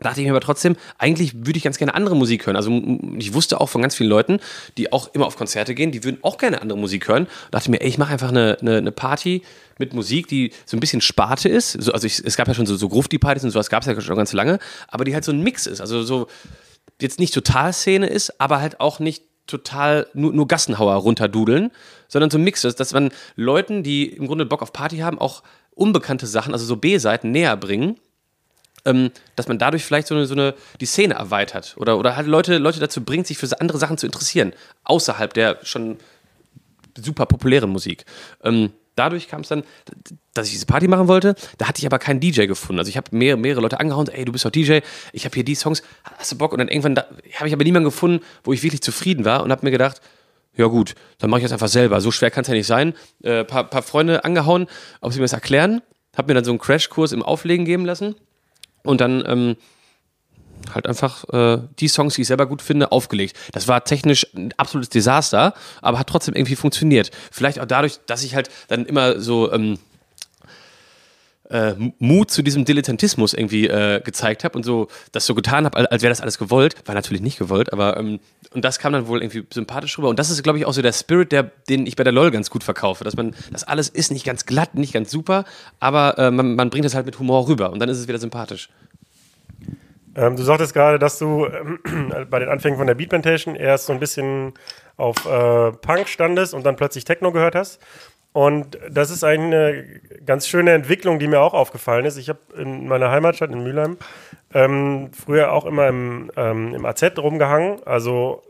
[0.00, 2.56] dachte ich mir aber trotzdem, eigentlich würde ich ganz gerne andere Musik hören.
[2.56, 2.70] Also
[3.18, 4.40] ich wusste auch von ganz vielen Leuten,
[4.76, 7.26] die auch immer auf Konzerte gehen, die würden auch gerne andere Musik hören.
[7.50, 9.42] Da dachte ich mir, ey, ich mache einfach eine, eine, eine, Party
[9.78, 11.72] mit Musik, die so ein bisschen Sparte ist.
[11.72, 14.00] So, also ich, es gab ja schon so, so Grufti-Partys und sowas gab es ja
[14.00, 14.58] schon ganz lange,
[14.88, 15.80] aber die halt so ein Mix ist.
[15.80, 16.26] Also so
[17.00, 21.70] jetzt nicht total Szene ist, aber halt auch nicht total nur, nur Gassenhauer runterdudeln,
[22.08, 25.18] sondern so ein Mix ist, dass man Leuten, die im Grunde Bock auf Party haben,
[25.18, 25.42] auch
[25.74, 27.96] unbekannte Sachen, also so B-Seiten näher bringen
[28.84, 32.26] ähm, dass man dadurch vielleicht so eine, so eine die Szene erweitert oder, oder halt
[32.26, 34.52] Leute, Leute dazu bringt, sich für andere Sachen zu interessieren,
[34.84, 35.98] außerhalb der schon
[36.96, 38.04] super populären Musik.
[38.42, 39.62] Ähm, dadurch kam es dann,
[40.34, 41.34] dass ich diese Party machen wollte.
[41.58, 42.78] Da hatte ich aber keinen DJ gefunden.
[42.78, 44.80] Also ich habe mehrere, mehrere Leute angehauen, ey, du bist doch DJ,
[45.12, 46.52] ich habe hier die Songs, hast du Bock?
[46.52, 49.64] Und dann irgendwann habe ich aber niemanden gefunden, wo ich wirklich zufrieden war und habe
[49.64, 50.00] mir gedacht,
[50.56, 52.00] ja gut, dann mache ich das einfach selber.
[52.00, 52.94] So schwer kann es ja nicht sein.
[53.22, 54.66] Ein äh, paar, paar Freunde angehauen,
[55.00, 55.80] ob sie mir das erklären.
[56.16, 58.16] Habe mir dann so einen Crashkurs im Auflegen geben lassen
[58.84, 59.56] und dann ähm,
[60.74, 63.36] halt einfach äh, die Songs, die ich selber gut finde, aufgelegt.
[63.52, 67.10] Das war technisch ein absolutes Desaster, aber hat trotzdem irgendwie funktioniert.
[67.30, 69.78] Vielleicht auch dadurch, dass ich halt dann immer so ähm,
[71.50, 75.90] äh, Mut zu diesem Dilettantismus irgendwie äh, gezeigt habe und so das so getan habe,
[75.90, 76.76] als wäre das alles gewollt.
[76.86, 78.20] War natürlich nicht gewollt, aber ähm,
[78.52, 80.08] und das kam dann wohl irgendwie sympathisch rüber.
[80.08, 82.30] Und das ist, glaube ich, auch so der Spirit, der, den ich bei der LOL
[82.30, 83.04] ganz gut verkaufe.
[83.04, 85.44] Dass man, das alles ist nicht ganz glatt, nicht ganz super,
[85.78, 88.18] aber äh, man, man bringt es halt mit Humor rüber und dann ist es wieder
[88.18, 88.70] sympathisch.
[90.16, 93.86] Ähm, du sagtest gerade, dass du äh, bei den Anfängen von der Beat Plantation erst
[93.86, 94.54] so ein bisschen
[94.96, 97.80] auf äh, Punk standest und dann plötzlich Techno gehört hast.
[98.32, 99.84] Und das ist eine
[100.24, 102.16] ganz schöne Entwicklung, die mir auch aufgefallen ist.
[102.16, 103.96] Ich habe in meiner Heimatstadt in Mülheim
[104.54, 107.84] ähm, früher auch immer im, ähm, im AZ rumgehangen.
[107.84, 108.42] Also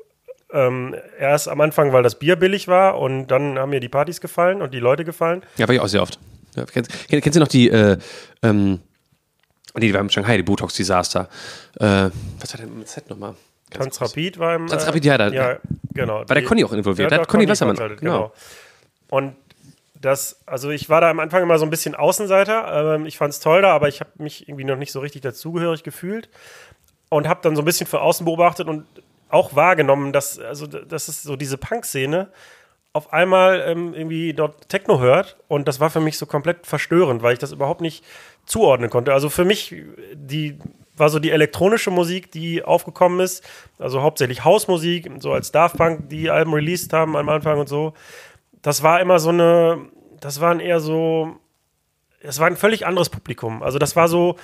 [0.53, 4.21] ähm, erst am Anfang, weil das Bier billig war und dann haben mir die Partys
[4.21, 5.43] gefallen und die Leute gefallen.
[5.57, 6.19] Ja, war ich auch sehr oft.
[6.57, 7.97] Ja, kennst, kennst, du noch die, äh,
[8.43, 8.81] ähm,
[9.75, 11.29] nee, die war in Shanghai, die Botox-Desaster.
[11.79, 13.35] Äh, was hat denn mit Z nochmal?
[13.71, 14.67] Transrapid war im.
[14.67, 15.59] Transrapid, ja, da, ja,
[15.95, 16.29] genau.
[16.29, 17.11] War der Conny auch involviert?
[17.11, 17.77] Ja, da hat Conny Wassermann.
[17.77, 17.97] Genau.
[18.01, 18.33] genau.
[19.11, 19.37] Und
[20.01, 22.95] das, also ich war da am Anfang immer so ein bisschen Außenseiter.
[22.97, 25.23] Ähm, ich fand es toll da, aber ich habe mich irgendwie noch nicht so richtig
[25.23, 26.29] dazugehörig gefühlt.
[27.11, 28.87] und habe dann so ein bisschen von außen beobachtet und
[29.29, 32.31] auch wahrgenommen, dass, also, das ist so diese Punk-Szene
[32.93, 37.23] auf einmal ähm, irgendwie dort Techno hört und das war für mich so komplett verstörend,
[37.23, 38.05] weil ich das überhaupt nicht
[38.47, 39.13] zuordnen konnte.
[39.13, 39.75] Also für mich
[40.13, 40.59] die
[40.97, 46.11] war so die elektronische Musik, die aufgekommen ist, also hauptsächlich Hausmusik, so als Daft Punk
[46.11, 47.95] die Alben released haben am Anfang und so.
[48.63, 49.79] Das war immer so eine,
[50.21, 51.37] das waren eher so,
[52.21, 53.63] es war ein völlig anderes Publikum.
[53.63, 54.37] Also das war so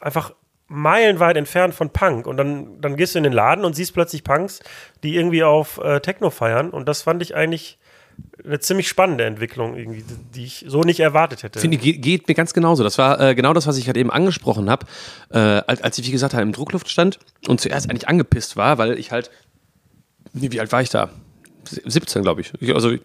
[0.00, 0.32] einfach
[0.66, 2.26] meilenweit entfernt von Punk.
[2.26, 4.60] Und dann, dann gehst du in den Laden und siehst plötzlich Punks,
[5.02, 6.70] die irgendwie auf äh, Techno feiern.
[6.70, 7.78] Und das fand ich eigentlich
[8.44, 11.58] eine ziemlich spannende Entwicklung irgendwie, die ich so nicht erwartet hätte.
[11.58, 12.84] Finde ich, geht, mir ganz genauso.
[12.84, 14.86] Das war äh, genau das, was ich gerade eben angesprochen habe,
[15.30, 18.78] äh, als, als ich, wie gesagt, halt im Druckluft stand und zuerst eigentlich angepisst war,
[18.78, 19.30] weil ich halt,
[20.32, 21.10] wie, wie alt war ich da?
[21.64, 22.52] 17, glaube ich.
[22.60, 22.74] ich.
[22.74, 22.96] Also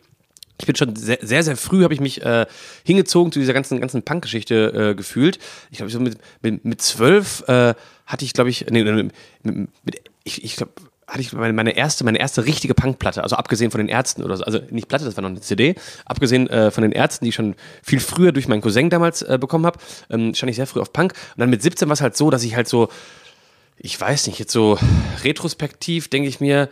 [0.60, 2.46] ich bin schon sehr, sehr, sehr früh habe ich mich äh,
[2.84, 5.40] hingezogen zu dieser ganzen, ganzen Punk-Geschichte äh, gefühlt.
[5.72, 7.74] Ich glaube, so mit, mit, mit zwölf äh,
[8.06, 10.74] hatte ich, glaube ich, nee, mit, mit, ich, ich glaube,
[11.08, 14.38] hatte ich meine, meine, erste, meine erste richtige Punkplatte, also abgesehen von den Ärzten oder
[14.38, 17.30] so, also nicht Platte, das war noch eine CD, abgesehen äh, von den Ärzten, die
[17.30, 20.68] ich schon viel früher durch meinen Cousin damals äh, bekommen habe, ähm, stand ich sehr
[20.68, 21.14] früh auf Punk.
[21.14, 22.90] Und dann mit 17 war es halt so, dass ich halt so,
[23.78, 24.78] ich weiß nicht, jetzt so
[25.24, 26.70] retrospektiv denke ich mir,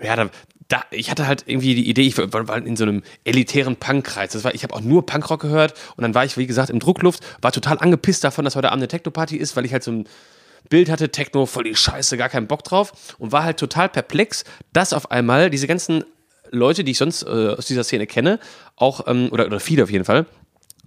[0.00, 0.30] ja, da,
[0.68, 4.32] da, ich hatte halt irgendwie die Idee, ich war, in so einem elitären Punkkreis.
[4.32, 6.80] Das war, ich habe auch nur Punkrock gehört und dann war ich, wie gesagt, im
[6.80, 9.92] Druckluft, war total angepisst davon, dass heute Abend eine Techno-Party ist, weil ich halt so
[9.92, 10.08] ein
[10.68, 14.44] Bild hatte, Techno, voll die Scheiße, gar keinen Bock drauf und war halt total perplex,
[14.72, 16.04] dass auf einmal diese ganzen
[16.50, 18.40] Leute, die ich sonst äh, aus dieser Szene kenne,
[18.74, 20.26] auch, ähm, oder, oder viele auf jeden Fall,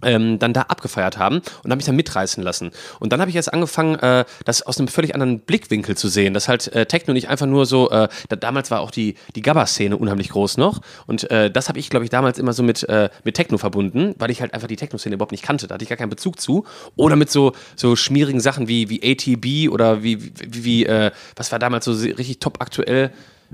[0.02, 2.70] ähm, dann da abgefeiert haben und habe mich dann mitreißen lassen.
[2.98, 6.34] Und dann habe ich jetzt angefangen, äh, das aus einem völlig anderen Blickwinkel zu sehen,
[6.34, 9.42] dass halt äh, Techno nicht einfach nur so, äh, da, damals war auch die, die
[9.42, 12.88] Gabba-Szene unheimlich groß noch und äh, das habe ich, glaube ich, damals immer so mit,
[12.88, 15.82] äh, mit Techno verbunden, weil ich halt einfach die Techno-Szene überhaupt nicht kannte, da hatte
[15.82, 16.64] ich gar keinen Bezug zu.
[16.96, 21.52] Oder mit so, so schmierigen Sachen wie, wie ATB oder wie, wie, wie äh, was
[21.52, 23.10] war damals so richtig top aktuell,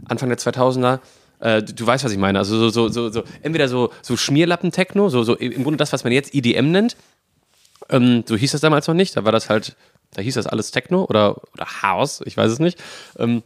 [0.09, 1.01] Anfang der 2000er,
[1.41, 2.39] äh, du weißt, was ich meine.
[2.39, 6.05] Also so, so, so, so entweder so, so Schmierlappen-Techno, so, so im Grunde das, was
[6.05, 6.97] man jetzt EDM nennt.
[7.89, 9.17] Ähm, so hieß das damals noch nicht.
[9.17, 9.77] Da war das halt,
[10.13, 12.83] da hieß das alles Techno oder, oder House, ich weiß es nicht.
[13.19, 13.43] Ähm,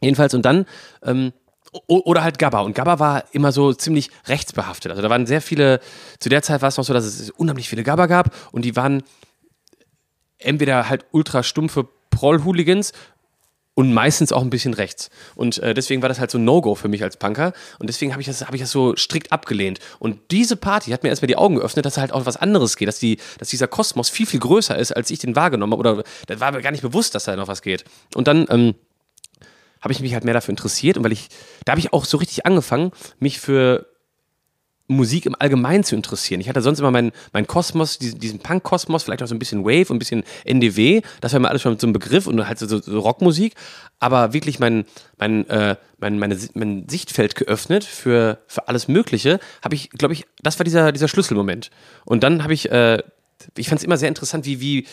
[0.00, 0.66] jedenfalls, und dann,
[1.02, 1.32] ähm,
[1.86, 2.60] oder halt Gabba.
[2.60, 4.90] Und Gabba war immer so ziemlich rechtsbehaftet.
[4.90, 5.80] Also da waren sehr viele,
[6.18, 8.76] zu der Zeit war es noch so, dass es unheimlich viele Gabba gab und die
[8.76, 9.02] waren
[10.38, 12.92] entweder halt ultra stumpfe Proll-Hooligans
[13.76, 15.10] und meistens auch ein bisschen rechts.
[15.34, 17.52] Und äh, deswegen war das halt so ein No-Go für mich als Punker.
[17.78, 19.80] Und deswegen habe ich, das, hab ich das so strikt abgelehnt.
[19.98, 22.76] Und diese Party hat mir erstmal die Augen geöffnet, dass da halt auch was anderes
[22.76, 25.80] geht, dass, die, dass dieser Kosmos viel, viel größer ist, als ich den wahrgenommen habe.
[25.80, 27.84] Oder da war mir gar nicht bewusst, dass da noch was geht.
[28.14, 28.74] Und dann ähm,
[29.82, 31.28] habe ich mich halt mehr dafür interessiert und weil ich,
[31.66, 33.86] da habe ich auch so richtig angefangen, mich für
[34.88, 36.40] Musik im Allgemeinen zu interessieren.
[36.40, 39.64] Ich hatte sonst immer meinen mein Kosmos, diesen, diesen Punk-Kosmos, vielleicht auch so ein bisschen
[39.64, 41.02] Wave und ein bisschen NDW.
[41.20, 43.54] Das war mir alles schon so ein Begriff und halt so, so Rockmusik.
[43.98, 44.84] Aber wirklich mein,
[45.18, 50.26] mein, äh, mein, meine, mein Sichtfeld geöffnet für, für alles Mögliche, habe ich, glaube ich,
[50.42, 51.70] das war dieser, dieser Schlüsselmoment.
[52.04, 53.02] Und dann habe ich, äh,
[53.56, 54.86] ich fand es immer sehr interessant, wie, wie,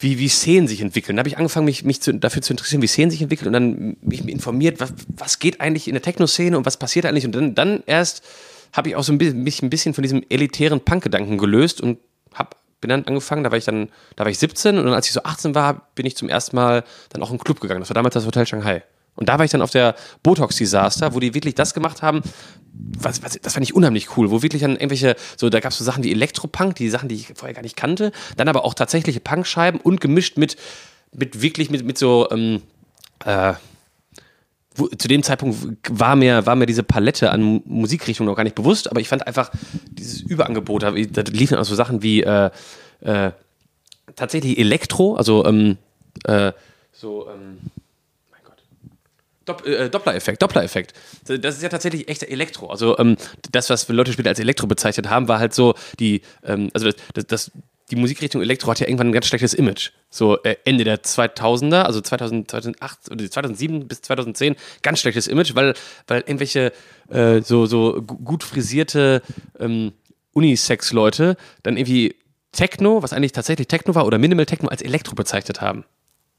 [0.00, 1.16] wie, wie Szenen sich entwickeln.
[1.16, 3.52] Da habe ich angefangen, mich, mich zu, dafür zu interessieren, wie Szenen sich entwickeln und
[3.52, 7.26] dann mich informiert, was, was geht eigentlich in der Techno-Szene und was passiert eigentlich.
[7.26, 8.22] Und dann, dann erst
[8.72, 11.98] habe ich auch so ein bisschen, mich ein bisschen von diesem elitären Punk-Gedanken gelöst und
[12.34, 15.06] hab, bin dann angefangen, da war ich dann, da war ich 17 und dann, als
[15.06, 17.80] ich so 18 war, bin ich zum ersten Mal dann auch in einen Club gegangen.
[17.80, 18.82] Das war damals das Hotel Shanghai.
[19.16, 22.22] Und da war ich dann auf der Botox-Disaster, wo die wirklich das gemacht haben,
[22.72, 25.78] was, was, das fand ich unheimlich cool, wo wirklich dann irgendwelche, so, da gab es
[25.78, 28.74] so Sachen wie Elektropunk, die Sachen, die ich vorher gar nicht kannte, dann aber auch
[28.74, 30.56] tatsächliche Punkscheiben und gemischt mit,
[31.12, 32.62] mit wirklich mit, mit so, ähm,
[33.24, 33.54] äh,
[34.74, 35.58] wo, zu dem Zeitpunkt
[35.90, 39.26] war mir, war mir diese Palette an Musikrichtungen noch gar nicht bewusst, aber ich fand
[39.26, 39.50] einfach
[39.90, 42.50] dieses Überangebot, da, liefen auch so Sachen wie äh,
[43.00, 43.32] äh,
[44.14, 45.76] tatsächlich Elektro, also ähm,
[46.24, 46.52] äh,
[46.92, 47.58] so, ähm,
[48.30, 48.62] mein Gott.
[49.44, 50.92] Dopp äh, Doppler-Effekt, Doppler-Effekt.
[51.26, 52.68] Das ist ja tatsächlich echter Elektro.
[52.68, 53.16] Also ähm,
[53.52, 56.90] das, was wir Leute später als Elektro bezeichnet haben, war halt so die, ähm, also
[56.90, 57.50] das, das, das
[57.90, 59.90] die Musikrichtung Elektro hat ja irgendwann ein ganz schlechtes Image.
[60.10, 65.54] So äh, Ende der 2000er, also 2000, 2008 oder 2007 bis 2010, ganz schlechtes Image,
[65.54, 65.74] weil,
[66.06, 66.72] weil irgendwelche
[67.08, 69.22] äh, so, so gut frisierte
[69.58, 69.92] ähm,
[70.32, 72.16] Unisex-Leute dann irgendwie
[72.52, 75.84] Techno, was eigentlich tatsächlich Techno war, oder Minimal Techno als Elektro bezeichnet haben.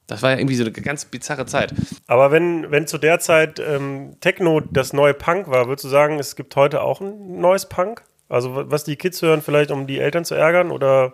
[0.08, 1.74] Das war ja irgendwie so eine ganz bizarre Zeit.
[2.08, 6.20] Aber wenn, wenn zu der Zeit ähm, Techno das neue Punk war, würdest du sagen,
[6.20, 8.04] es gibt heute auch ein neues Punk?
[8.28, 11.14] Also was die Kids hören, vielleicht um die Eltern zu ärgern oder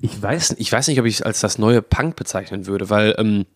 [0.00, 3.14] ich weiß, ich weiß nicht, ob ich es als das neue Punk bezeichnen würde, weil
[3.18, 3.46] ähm,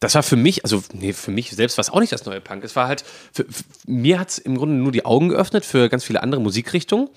[0.00, 2.40] das war für mich, also nee, für mich selbst war es auch nicht das neue
[2.40, 2.64] Punk.
[2.64, 5.88] Es war halt, für, für, mir hat es im Grunde nur die Augen geöffnet für
[5.88, 7.08] ganz viele andere Musikrichtungen.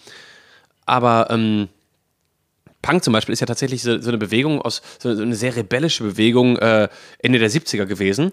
[0.85, 1.67] Aber ähm,
[2.81, 6.03] Punk zum Beispiel ist ja tatsächlich so, so eine Bewegung aus, so, eine sehr rebellische
[6.03, 6.87] Bewegung äh,
[7.19, 8.31] Ende der 70er gewesen.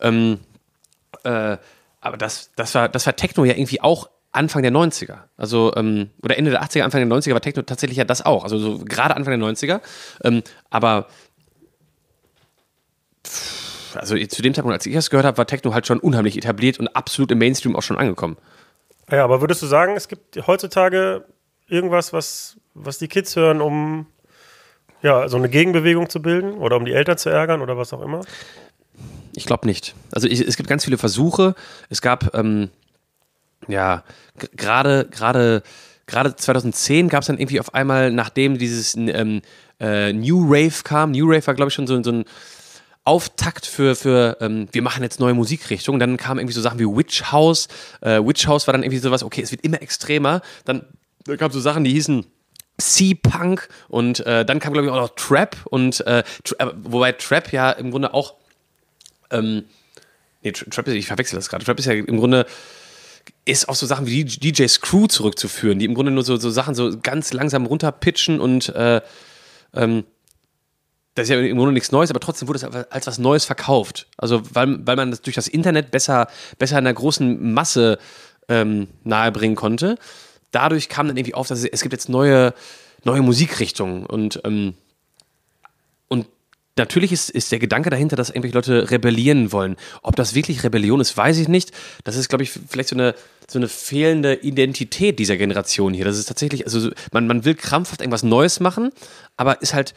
[0.00, 0.40] Ähm,
[1.24, 1.56] äh,
[2.00, 5.18] aber das, das, war, das war Techno ja irgendwie auch Anfang der 90er.
[5.36, 8.44] Also, ähm, oder Ende der 80er, Anfang der 90er war Techno tatsächlich ja das auch.
[8.44, 9.80] Also so gerade Anfang der 90er.
[10.22, 11.06] Ähm, aber
[13.94, 16.78] also zu dem Zeitpunkt, als ich das gehört habe, war Techno halt schon unheimlich etabliert
[16.78, 18.36] und absolut im Mainstream auch schon angekommen.
[19.10, 21.24] Ja, aber würdest du sagen, es gibt heutzutage
[21.68, 24.06] irgendwas, was, was die Kids hören, um
[25.02, 28.02] ja, so eine Gegenbewegung zu bilden oder um die Eltern zu ärgern oder was auch
[28.02, 28.22] immer?
[29.34, 29.94] Ich glaube nicht.
[30.12, 31.54] Also ich, es gibt ganz viele Versuche.
[31.90, 32.70] Es gab, ähm,
[33.68, 34.04] ja,
[34.56, 35.62] gerade, gerade,
[36.06, 39.42] gerade 2010 gab es dann irgendwie auf einmal, nachdem dieses ähm,
[39.80, 42.24] äh, New Rave kam, New Rave war, glaube ich, schon so, so ein
[43.04, 46.00] Auftakt für, für ähm, wir machen jetzt neue Musikrichtungen.
[46.00, 47.68] Dann kamen irgendwie so Sachen wie Witch House.
[48.00, 50.42] Äh, Witch House war dann irgendwie sowas, okay, es wird immer extremer.
[50.64, 50.84] Dann,
[51.24, 52.26] dann kamen so Sachen, die hießen
[52.78, 57.12] Sea-Punk und äh, dann kam, glaube ich, auch noch Trap und äh, tra äh, wobei
[57.12, 58.34] Trap ja im Grunde auch
[59.30, 59.64] ähm,
[60.42, 61.64] nee, Trap ist, ich verwechsel das gerade.
[61.64, 62.44] Trap ist ja im Grunde
[63.44, 66.74] ist auch so Sachen wie DJ Screw zurückzuführen, die im Grunde nur so, so Sachen
[66.74, 69.00] so ganz langsam runterpitchen und äh,
[69.74, 70.04] ähm,
[71.14, 74.06] das ist ja im Grunde nichts Neues, aber trotzdem wurde es als was Neues verkauft.
[74.18, 77.98] Also weil, weil man das durch das Internet besser, besser einer großen Masse
[78.48, 79.96] ähm, nahebringen konnte.
[80.50, 82.52] Dadurch kam dann irgendwie auf, dass es, es gibt jetzt neue,
[83.04, 84.74] neue Musikrichtungen und, ähm,
[86.08, 86.26] und
[86.76, 89.76] natürlich ist, ist der Gedanke dahinter, dass irgendwelche Leute rebellieren wollen.
[90.02, 91.72] Ob das wirklich Rebellion ist, weiß ich nicht.
[92.04, 93.14] Das ist, glaube ich, vielleicht so eine,
[93.48, 96.04] so eine fehlende Identität dieser Generation hier.
[96.04, 98.90] Das ist tatsächlich, also man, man will krampfhaft irgendwas Neues machen,
[99.36, 99.94] aber ist halt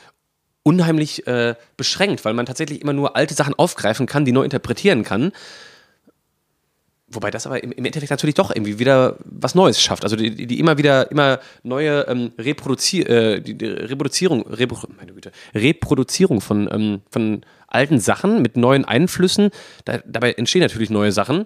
[0.64, 5.04] unheimlich äh, beschränkt, weil man tatsächlich immer nur alte Sachen aufgreifen kann, die neu interpretieren
[5.04, 5.32] kann.
[7.12, 10.04] Wobei das aber im, Endeffekt natürlich doch irgendwie wieder was Neues schafft.
[10.04, 15.14] Also die, die immer wieder immer neue ähm, Reproduzi äh, die, die Reproduzierung, Repro meine
[15.14, 19.50] Güte, Reproduzierung von, ähm, von alten Sachen mit neuen Einflüssen.
[19.86, 21.46] Da, dabei entstehen natürlich neue Sachen.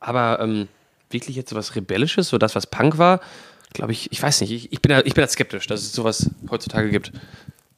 [0.00, 0.68] Aber ähm,
[1.10, 3.20] wirklich jetzt so was Rebellisches, so das, was Punk war,
[3.72, 4.52] glaube ich, ich weiß nicht.
[4.52, 7.12] Ich, ich, bin da, ich bin da skeptisch, dass es sowas heutzutage gibt.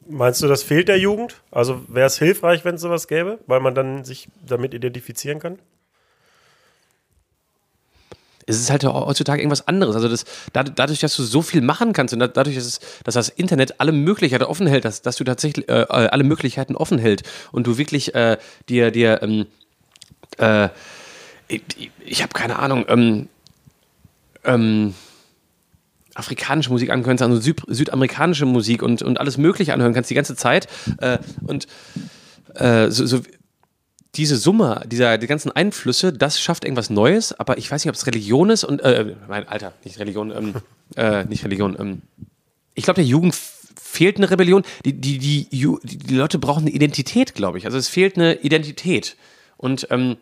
[0.09, 1.41] Meinst du, das fehlt der Jugend?
[1.51, 5.59] Also wäre es hilfreich, wenn es sowas gäbe, weil man dann sich damit identifizieren kann?
[8.47, 9.95] Es ist halt heutzutage irgendwas anderes.
[9.95, 13.29] Also das, dadurch, dass du so viel machen kannst und dadurch, dass, es, dass das
[13.29, 17.23] Internet alle Möglichkeiten offen hält, dass, dass du tatsächlich äh, äh alle Möglichkeiten offen hält
[17.51, 18.37] und du wirklich äh,
[18.69, 19.45] dir, dir ähm,
[20.37, 20.69] äh,
[21.47, 23.29] ich, ich habe keine Ahnung, ähm,
[24.43, 24.93] ähm,
[26.15, 30.15] afrikanische Musik anhören kannst, also Süd südamerikanische Musik und, und alles Mögliche anhören kannst die
[30.15, 30.67] ganze Zeit.
[30.99, 31.67] Äh, und
[32.55, 33.21] äh, so, so,
[34.17, 37.95] diese Summe, dieser, die ganzen Einflüsse, das schafft irgendwas Neues, aber ich weiß nicht, ob
[37.95, 40.53] es Religion ist und, äh, mein Alter, nicht Religion, ähm,
[40.95, 42.01] äh, nicht Religion, ähm,
[42.73, 43.35] ich glaube, der Jugend
[43.81, 44.63] fehlt eine Rebellion.
[44.85, 47.65] Die, die, die, die, Leute brauchen eine Identität, glaube ich.
[47.65, 49.17] Also es fehlt eine Identität.
[49.57, 50.17] Und ähm,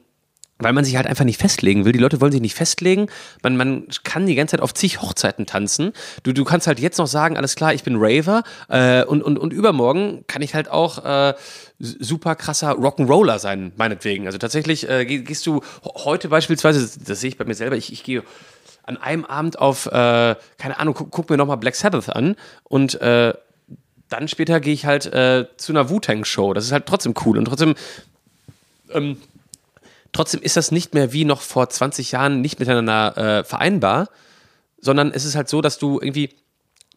[0.58, 1.92] weil man sich halt einfach nicht festlegen will.
[1.92, 3.08] Die Leute wollen sich nicht festlegen.
[3.44, 5.92] Man, man kann die ganze Zeit auf zig Hochzeiten tanzen.
[6.24, 9.38] Du, du kannst halt jetzt noch sagen, alles klar, ich bin Raver äh, und, und,
[9.38, 11.34] und übermorgen kann ich halt auch äh,
[11.80, 14.28] super krasser Rock'n'Roller sein, meinetwegen.
[14.28, 18.04] Also tatsächlich äh, gehst du heute beispielsweise, das sehe ich bei mir selber, ich, ich
[18.04, 18.24] gehe
[18.84, 23.02] an einem Abend auf, äh, keine Ahnung, guck, guck mir nochmal Black Sabbath an und
[23.02, 23.34] äh,
[24.08, 26.54] dann später gehe ich halt äh, zu einer Wu-Tang-Show.
[26.54, 27.74] Das ist halt trotzdem cool und trotzdem
[28.94, 29.18] ähm,
[30.16, 34.08] Trotzdem ist das nicht mehr wie noch vor 20 Jahren nicht miteinander äh, vereinbar,
[34.80, 36.30] sondern es ist halt so, dass du irgendwie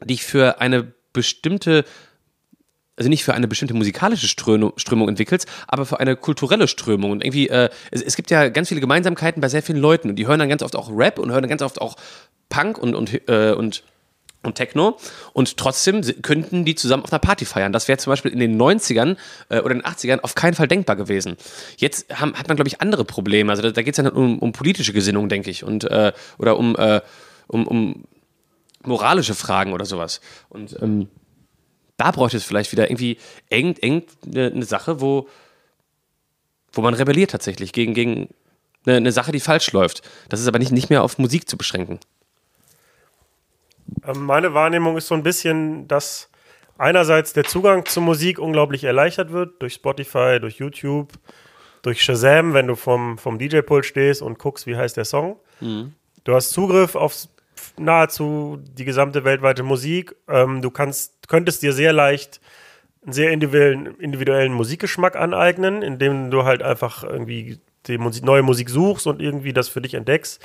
[0.04, 1.84] dich für eine bestimmte
[2.96, 7.10] also nicht für eine bestimmte musikalische Strömung, Strömung entwickelst, aber für eine kulturelle Strömung.
[7.10, 10.16] Und irgendwie, äh, es, es, gibt ja ganz viele Gemeinsamkeiten bei sehr vielen Leuten und
[10.16, 11.96] die hören dann ganz oft auch Rap und hören dann ganz oft auch
[12.48, 13.82] Punk und, und, äh, und
[14.42, 14.98] und Techno
[15.32, 17.72] und trotzdem könnten die zusammen auf einer Party feiern.
[17.72, 19.16] Das wäre zum Beispiel in den 90ern
[19.48, 21.36] äh, oder den 80ern auf keinen Fall denkbar gewesen.
[21.76, 23.50] Jetzt haben, hat man, glaube ich, andere Probleme.
[23.50, 26.56] Also da, da geht es ja um, um, politische Gesinnung, denke ich, und, äh, oder
[26.56, 27.00] um, äh,
[27.48, 28.04] um, um,
[28.84, 30.20] moralische Fragen oder sowas.
[30.48, 31.08] Und ähm,
[31.96, 33.18] da bräuchte es vielleicht wieder irgendwie
[33.50, 35.28] eng, eng eine, eine Sache, wo,
[36.72, 38.28] wo man rebelliert tatsächlich gegen, gegen
[38.86, 40.02] eine, eine Sache, die falsch läuft.
[40.28, 41.98] Das ist aber nicht, nicht mehr auf Musik zu beschränken.
[44.06, 46.30] Ähm, meine Wahrnehmung ist so ein bisschen, dass
[46.76, 51.12] einerseits der Zugang zur Musik unglaublich erleichtert wird durch Spotify, durch YouTube,
[51.82, 55.36] durch Shazam, wenn du vom, vom DJ-Pult stehst und guckst, wie heißt der Song.
[55.60, 55.94] Mhm.
[56.24, 57.28] Du hast Zugriff auf
[57.76, 60.14] nahezu die gesamte weltweite Musik.
[60.28, 62.40] Ähm, du kannst, könntest dir sehr leicht
[63.04, 68.68] einen sehr individuellen, individuellen Musikgeschmack aneignen, indem du halt einfach irgendwie die Musik, neue Musik
[68.68, 70.44] suchst und irgendwie das für dich entdeckst.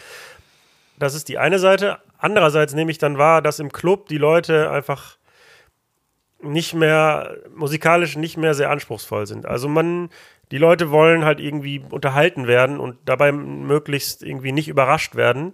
[0.97, 1.99] Das ist die eine Seite.
[2.17, 5.17] Andererseits nehme ich dann wahr, dass im Club die Leute einfach
[6.41, 9.45] nicht mehr, musikalisch nicht mehr sehr anspruchsvoll sind.
[9.45, 10.09] Also man,
[10.51, 15.53] die Leute wollen halt irgendwie unterhalten werden und dabei möglichst irgendwie nicht überrascht werden.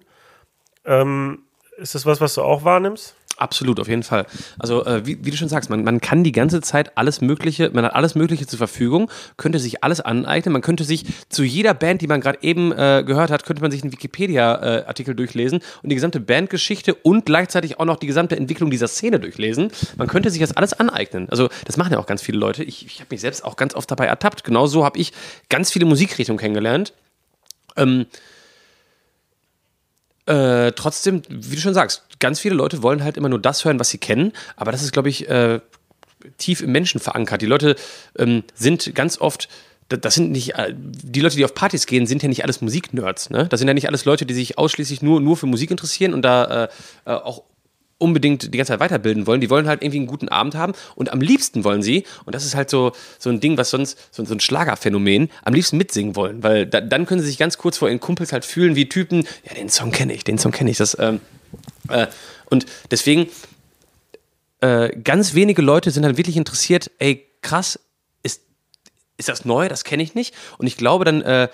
[0.85, 1.43] Ähm,
[1.77, 3.15] ist das was, was du auch wahrnimmst?
[3.39, 4.25] Absolut, auf jeden Fall.
[4.59, 7.69] Also, äh, wie, wie, du schon sagst, man, man kann die ganze Zeit alles Mögliche,
[7.73, 11.73] man hat alles Mögliche zur Verfügung, könnte sich alles aneignen, man könnte sich zu jeder
[11.73, 15.61] Band, die man gerade eben äh, gehört hat, könnte man sich einen Wikipedia-Artikel äh, durchlesen
[15.81, 19.71] und die gesamte Bandgeschichte und gleichzeitig auch noch die gesamte Entwicklung dieser Szene durchlesen.
[19.95, 21.29] Man könnte sich das alles aneignen.
[21.29, 22.65] Also, das machen ja auch ganz viele Leute.
[22.65, 24.43] Ich, ich habe mich selbst auch ganz oft dabei ertappt.
[24.43, 25.13] Genauso habe ich
[25.47, 26.91] ganz viele Musikrichtungen kennengelernt.
[27.77, 28.05] Ähm,
[30.29, 33.79] äh, trotzdem, wie du schon sagst, ganz viele Leute wollen halt immer nur das hören,
[33.79, 35.59] was sie kennen, aber das ist, glaube ich, äh,
[36.37, 37.41] tief im Menschen verankert.
[37.41, 37.75] Die Leute
[38.17, 39.49] ähm, sind ganz oft
[39.89, 43.31] das sind nicht, äh, die Leute, die auf Partys gehen, sind ja nicht alles Musiknerds.
[43.31, 43.47] Ne?
[43.49, 46.21] Das sind ja nicht alles Leute, die sich ausschließlich nur, nur für Musik interessieren und
[46.21, 46.67] da äh,
[47.07, 47.41] äh auch
[47.99, 49.41] unbedingt die ganze Zeit weiterbilden wollen.
[49.41, 52.45] Die wollen halt irgendwie einen guten Abend haben und am liebsten wollen sie, und das
[52.45, 56.15] ist halt so, so ein Ding, was sonst, so, so ein Schlagerphänomen, am liebsten mitsingen
[56.15, 58.89] wollen, weil da, dann können sie sich ganz kurz vor ihren Kumpels halt fühlen wie
[58.89, 60.77] Typen, ja, den Song kenne ich, den Song kenne ich.
[60.77, 61.19] Das, ähm,
[61.89, 62.07] äh,
[62.49, 63.27] und deswegen,
[64.61, 67.79] äh, ganz wenige Leute sind dann wirklich interessiert, ey, krass,
[68.23, 68.41] ist,
[69.17, 70.33] ist das neu, das kenne ich nicht.
[70.57, 71.49] Und ich glaube, dann äh,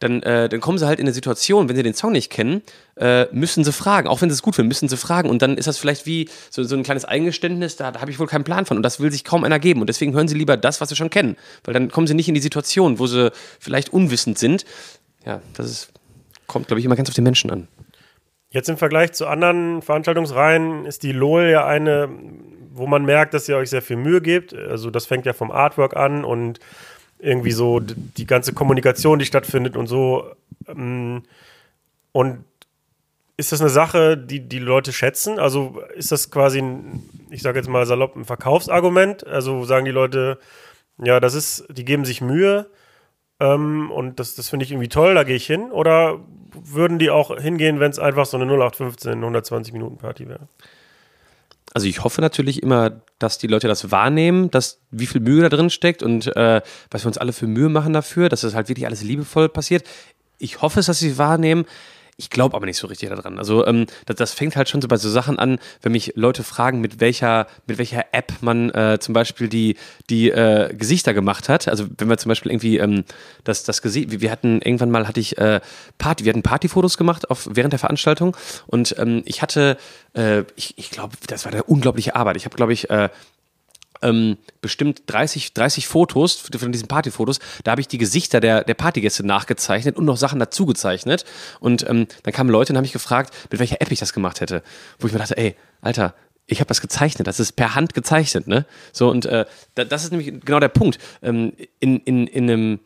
[0.00, 2.62] dann, äh, dann kommen sie halt in eine Situation, wenn sie den Song nicht kennen,
[2.96, 4.08] äh, müssen sie fragen.
[4.08, 5.28] Auch wenn sie es gut finden, müssen sie fragen.
[5.28, 8.18] Und dann ist das vielleicht wie so, so ein kleines Eingeständnis, da, da habe ich
[8.18, 8.78] wohl keinen Plan von.
[8.78, 9.80] Und das will sich kaum einer geben.
[9.80, 11.36] Und deswegen hören sie lieber das, was sie schon kennen.
[11.64, 14.64] Weil dann kommen sie nicht in die Situation, wo sie vielleicht unwissend sind.
[15.26, 15.92] Ja, das ist,
[16.46, 17.68] kommt, glaube ich, immer ganz auf den Menschen an.
[18.52, 22.08] Jetzt im Vergleich zu anderen Veranstaltungsreihen ist die LOL ja eine,
[22.72, 24.54] wo man merkt, dass ihr euch sehr viel Mühe gebt.
[24.54, 26.58] Also das fängt ja vom Artwork an und
[27.22, 30.30] irgendwie so die ganze Kommunikation, die stattfindet und so.
[30.66, 31.22] Ähm,
[32.12, 32.44] und
[33.36, 35.38] ist das eine Sache, die die Leute schätzen?
[35.38, 39.26] Also ist das quasi ein, ich sage jetzt mal salopp, ein Verkaufsargument?
[39.26, 40.38] Also sagen die Leute,
[41.02, 42.66] ja, das ist, die geben sich Mühe
[43.40, 45.72] ähm, und das, das finde ich irgendwie toll, da gehe ich hin?
[45.72, 46.20] Oder
[46.52, 50.48] würden die auch hingehen, wenn es einfach so eine 0815 120 Minuten Party wäre?
[51.72, 55.48] Also ich hoffe natürlich immer, dass die Leute das wahrnehmen, dass wie viel Mühe da
[55.48, 58.68] drin steckt und äh, was wir uns alle für Mühe machen dafür, dass das halt
[58.68, 59.84] wirklich alles liebevoll passiert.
[60.38, 61.66] Ich hoffe es, dass sie wahrnehmen.
[62.20, 63.38] Ich glaube aber nicht so richtig daran.
[63.38, 66.44] Also ähm, das, das, fängt halt schon so bei so Sachen an, wenn mich Leute
[66.44, 69.76] fragen, mit welcher, mit welcher App man äh, zum Beispiel die,
[70.10, 71.66] die äh, Gesichter gemacht hat.
[71.66, 73.04] Also wenn wir zum Beispiel irgendwie ähm,
[73.44, 75.60] das, das Gesicht, wir hatten irgendwann mal hatte ich äh,
[75.96, 79.78] Party, wir hatten Partyfotos gemacht auf, während der Veranstaltung und ähm, ich hatte,
[80.12, 82.36] äh, ich, ich glaube, das war eine unglaubliche Arbeit.
[82.36, 83.08] Ich habe, glaube ich, äh,
[84.02, 87.38] ähm, bestimmt 30, 30 Fotos von diesen Partyfotos.
[87.64, 91.24] Da habe ich die Gesichter der, der Partygäste nachgezeichnet und noch Sachen dazu gezeichnet.
[91.60, 94.40] Und ähm, dann kamen Leute und haben mich gefragt, mit welcher App ich das gemacht
[94.40, 94.62] hätte.
[94.98, 96.14] Wo ich mir dachte, ey, Alter,
[96.46, 98.66] ich habe das gezeichnet, das ist per Hand gezeichnet, ne?
[98.92, 100.98] So, und äh, das ist nämlich genau der Punkt.
[101.22, 102.80] Ähm, in, in, in einem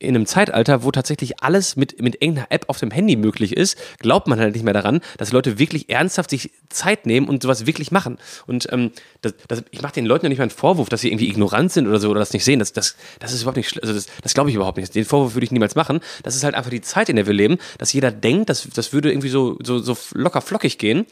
[0.00, 3.78] in einem Zeitalter, wo tatsächlich alles mit, mit irgendeiner App auf dem Handy möglich ist,
[3.98, 7.66] glaubt man halt nicht mehr daran, dass Leute wirklich ernsthaft sich Zeit nehmen und sowas
[7.66, 8.18] wirklich machen.
[8.46, 11.08] Und ähm, das, das, ich mache den Leuten ja nicht mal einen Vorwurf, dass sie
[11.08, 12.58] irgendwie ignorant sind oder so oder das nicht sehen.
[12.58, 14.94] Das, das, das ist überhaupt nicht, also das, das glaube ich überhaupt nicht.
[14.94, 16.00] Den Vorwurf würde ich niemals machen.
[16.22, 18.94] Das ist halt einfach die Zeit, in der wir leben, dass jeder denkt, dass das
[18.94, 21.04] würde irgendwie so, so, so locker flockig gehen.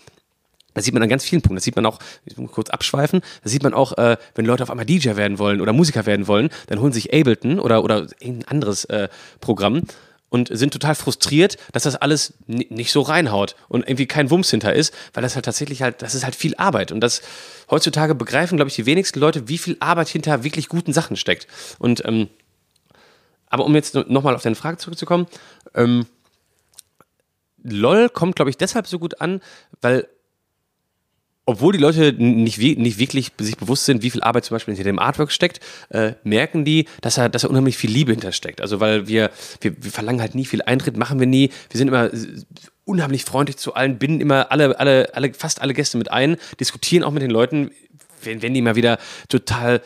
[0.75, 1.57] Das sieht man an ganz vielen Punkten.
[1.57, 4.63] Das sieht man auch, ich muss kurz abschweifen, das sieht man auch, äh, wenn Leute
[4.63, 8.07] auf einmal DJ werden wollen oder Musiker werden wollen, dann holen sich Ableton oder, oder
[8.21, 9.09] irgendein anderes äh,
[9.41, 9.83] Programm
[10.31, 14.75] und sind total frustriert, dass das alles nicht so reinhaut und irgendwie kein Wumms hinter
[14.75, 17.23] ist, weil das halt tatsächlich halt, das ist halt viel Arbeit und das
[17.71, 21.47] heutzutage begreifen, glaube ich, die wenigsten Leute, wie viel Arbeit hinter wirklich guten Sachen steckt.
[21.79, 22.29] Und ähm,
[23.51, 25.27] aber um jetzt nochmal auf deine Frage zurückzukommen,
[25.75, 26.07] ähm,
[27.63, 29.41] LOL kommt, glaube ich, deshalb so gut an,
[29.81, 30.07] weil
[31.49, 34.87] obwohl die Leute nicht, nicht wirklich sich bewusst sind, wie viel Arbeit zum Beispiel hinter
[34.91, 38.61] dem Artwork steckt, äh, merken die, dass da dass unheimlich viel Liebe hintersteckt.
[38.61, 39.31] Also weil wir,
[39.63, 41.51] wir, wir verlangen halt nie viel Eintritt, machen wir nie.
[41.71, 42.11] Wir sind immer
[42.85, 47.03] unheimlich freundlich zu allen, binden immer alle, alle, alle, fast alle Gäste mit ein, diskutieren
[47.03, 47.71] auch mit den Leuten,
[48.23, 48.99] wenn, wenn die mal wieder
[49.31, 49.81] total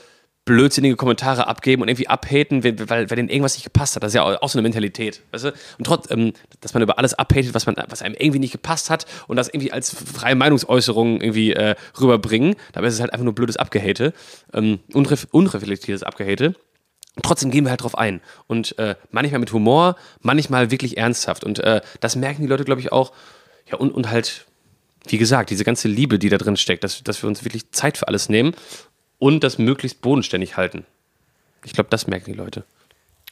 [0.45, 4.03] blödsinnige Kommentare abgeben und irgendwie abhaten, weil, weil, denen irgendwas nicht gepasst hat.
[4.03, 5.23] Das ist ja auch so eine Mentalität.
[5.31, 5.49] Weißt du?
[5.79, 9.07] Und trotz, ähm, dass man über alles abhatet, was, was einem irgendwie nicht gepasst hat
[9.29, 12.57] und das irgendwie als freie Meinungsäußerung irgendwie äh, rüberbringen.
[12.73, 14.13] Dabei ist es halt einfach nur blödes Abgehate,
[14.53, 16.57] ähm, unref unreflektiertes Abgehate.
[17.23, 18.21] Trotzdem gehen wir halt drauf ein.
[18.49, 21.45] Und äh, manchmal mit Humor, manchmal wirklich ernsthaft.
[21.45, 23.13] Und äh, das merken die Leute, glaube ich, auch.
[23.71, 24.47] Ja, und, und halt,
[25.07, 27.99] wie gesagt, diese ganze Liebe, die da drin steckt, dass, dass wir uns wirklich Zeit
[27.99, 28.55] für alles nehmen
[29.23, 30.85] und das möglichst bodenständig halten.
[31.65, 32.65] Ich glaube, das merken die Leute.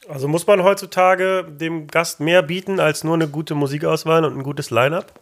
[0.07, 4.43] Also muss man heutzutage dem Gast mehr bieten als nur eine gute Musikauswahl und ein
[4.43, 5.19] gutes Line-up?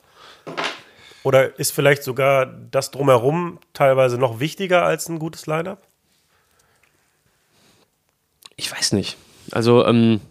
[1.24, 5.82] Oder ist vielleicht sogar das drumherum teilweise noch wichtiger als ein gutes Line-up?
[8.56, 9.18] Ich weiß nicht.
[9.50, 10.22] Also ähm,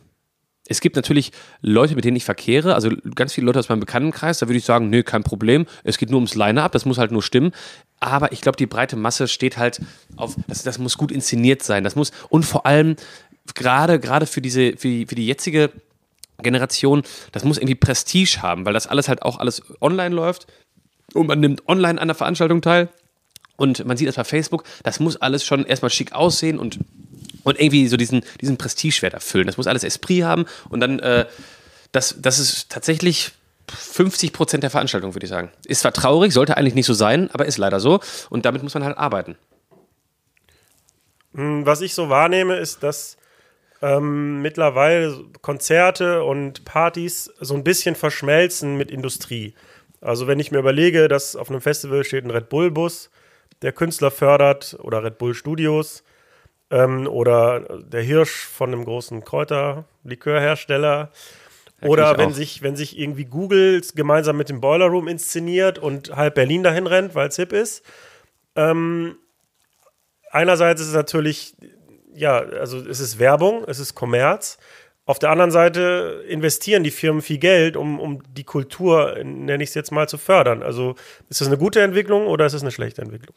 [0.69, 4.39] es gibt natürlich Leute, mit denen ich verkehre, also ganz viele Leute aus meinem Bekanntenkreis,
[4.39, 5.67] da würde ich sagen, nö, kein Problem.
[5.83, 7.53] Es geht nur ums Line-Up, das muss halt nur stimmen.
[8.01, 9.81] Aber ich glaube, die breite Masse steht halt
[10.17, 11.85] auf, das, das muss gut inszeniert sein.
[11.85, 12.97] Das muss, und vor allem,
[13.55, 15.71] gerade, gerade für diese, für die, für die jetzige
[16.43, 17.03] Generation,
[17.33, 20.47] das muss irgendwie Prestige haben, weil das alles halt auch alles online läuft
[21.15, 22.89] und man nimmt online an der Veranstaltung teil
[23.57, 26.79] und man sieht das bei Facebook, das muss alles schon erstmal schick aussehen und,
[27.49, 29.47] und irgendwie so diesen, diesen Prestigewert erfüllen.
[29.47, 31.27] Das muss alles Esprit haben und dann, äh,
[31.93, 33.33] das, das ist tatsächlich
[33.69, 35.51] 50 Prozent der Veranstaltung, würde ich sagen.
[35.67, 38.75] Ist zwar traurig, sollte eigentlich nicht so sein, aber ist leider so und damit muss
[38.75, 39.37] man halt arbeiten.
[41.35, 43.17] Hm, Was ich so wahrnehme, ist, dass
[43.81, 49.55] ähm, mittlerweile Konzerte und Partys so ein bisschen verschmelzen mit Industrie.
[50.01, 53.11] Also wenn ich mir überlege, dass auf einem Festival steht ein Red Bull-Bus,
[53.63, 56.05] der Künstler fördert oder Red Bull Studios
[56.71, 61.11] ähm, oder der Hirsch von einem großen Kräuterlikörhersteller.
[61.81, 62.35] Oder wenn auch.
[62.35, 66.89] sich, wenn sich irgendwie Google gemeinsam mit dem Boiler Room inszeniert und halb Berlin dahin
[66.89, 67.85] rennt, weil es hip ist.
[68.57, 69.17] Ähm,
[70.33, 71.55] einerseits ist es natürlich,
[72.15, 74.59] ja, also es ist Werbung, es ist Kommerz.
[75.05, 79.71] Auf der anderen Seite investieren die Firmen viel Geld, um, um die Kultur, nenne ich
[79.71, 80.63] es jetzt mal, zu fördern.
[80.63, 80.97] Also
[81.31, 83.35] ist das eine gute Entwicklung oder ist es eine schlechte Entwicklung?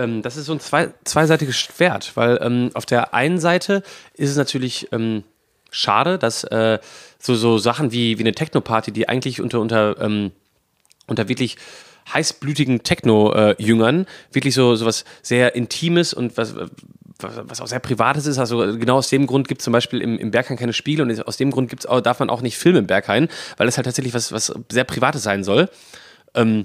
[0.00, 3.82] Ähm, das ist so ein zwei, zweiseitiges Schwert, weil ähm, auf der einen Seite
[4.14, 5.24] ist es natürlich ähm,
[5.70, 6.78] schade, dass äh,
[7.18, 10.32] so, so Sachen wie, wie eine Techno-Party, die eigentlich unter, unter, ähm,
[11.06, 11.56] unter wirklich
[12.12, 16.54] heißblütigen Techno-Jüngern wirklich so, so was sehr Intimes und was,
[17.18, 18.38] was, auch sehr Privates ist.
[18.38, 21.26] Also genau aus dem Grund gibt es zum Beispiel im, im Berghain keine Spiele und
[21.26, 23.28] aus dem Grund gibt's auch, darf man auch nicht filmen im Berghain,
[23.58, 25.68] weil das halt tatsächlich was, was sehr Privates sein soll.
[26.34, 26.64] Ähm,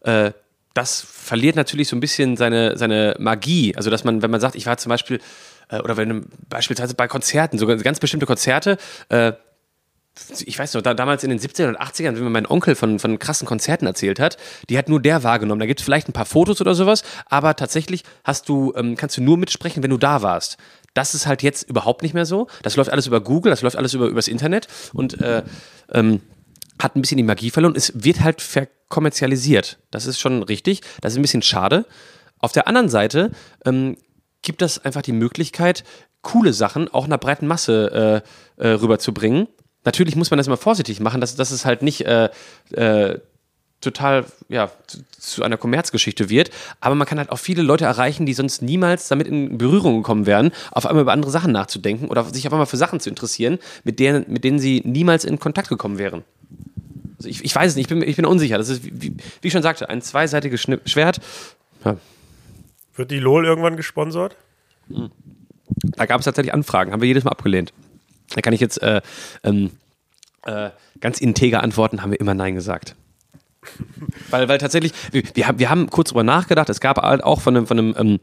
[0.00, 0.32] äh,
[0.76, 3.74] das verliert natürlich so ein bisschen seine, seine Magie.
[3.76, 5.20] Also, dass man, wenn man sagt, ich war zum Beispiel,
[5.68, 8.76] äh, oder wenn beispielsweise bei Konzerten, sogar ganz bestimmte Konzerte,
[9.08, 9.32] äh,
[10.44, 12.98] ich weiß noch, da, damals in den 70ern und 80ern, wenn mir mein Onkel von,
[12.98, 14.38] von krassen Konzerten erzählt hat,
[14.70, 15.60] die hat nur der wahrgenommen.
[15.60, 19.16] Da gibt es vielleicht ein paar Fotos oder sowas, aber tatsächlich hast du, ähm, kannst
[19.16, 20.56] du nur mitsprechen, wenn du da warst.
[20.94, 22.48] Das ist halt jetzt überhaupt nicht mehr so.
[22.62, 25.42] Das läuft alles über Google, das läuft alles über übers Internet und äh,
[25.92, 26.22] ähm,
[26.78, 27.74] hat ein bisschen die Magie verloren.
[27.76, 29.78] Es wird halt verkommerzialisiert.
[29.90, 30.82] Das ist schon richtig.
[31.00, 31.86] Das ist ein bisschen schade.
[32.38, 33.30] Auf der anderen Seite
[33.64, 33.96] ähm,
[34.42, 35.84] gibt das einfach die Möglichkeit,
[36.22, 38.22] coole Sachen auch einer breiten Masse
[38.58, 39.48] äh, äh, rüberzubringen.
[39.84, 42.28] Natürlich muss man das immer vorsichtig machen, dass, dass es halt nicht äh,
[42.72, 43.20] äh,
[43.80, 44.70] total ja,
[45.18, 46.50] zu, einer Kommerzgeschichte wird.
[46.80, 50.26] Aber man kann halt auch viele Leute erreichen, die sonst niemals damit in Berührung gekommen
[50.26, 53.58] wären, auf einmal über andere Sachen nachzudenken oder sich auf einmal für Sachen zu interessieren,
[53.84, 56.24] mit denen, mit denen sie niemals in Kontakt gekommen wären.
[57.18, 58.58] Also ich, ich weiß es nicht, ich bin, ich bin unsicher.
[58.58, 61.20] Das ist, wie, wie ich schon sagte, ein zweiseitiges Schni- Schwert.
[61.84, 61.96] Ja,
[62.96, 64.36] Wird die LOL irgendwann gesponsert?
[65.82, 67.72] da gab es tatsächlich Anfragen, haben wir jedes Mal abgelehnt.
[68.34, 69.00] Da kann ich jetzt äh,
[69.44, 69.70] ähm,
[70.44, 70.70] äh,
[71.00, 72.94] ganz integer antworten, haben wir immer Nein gesagt.
[74.30, 77.40] weil, weil tatsächlich, wir, wir, haben, wir haben kurz drüber nachgedacht, es gab halt auch
[77.40, 78.20] von einem, von einem ähm,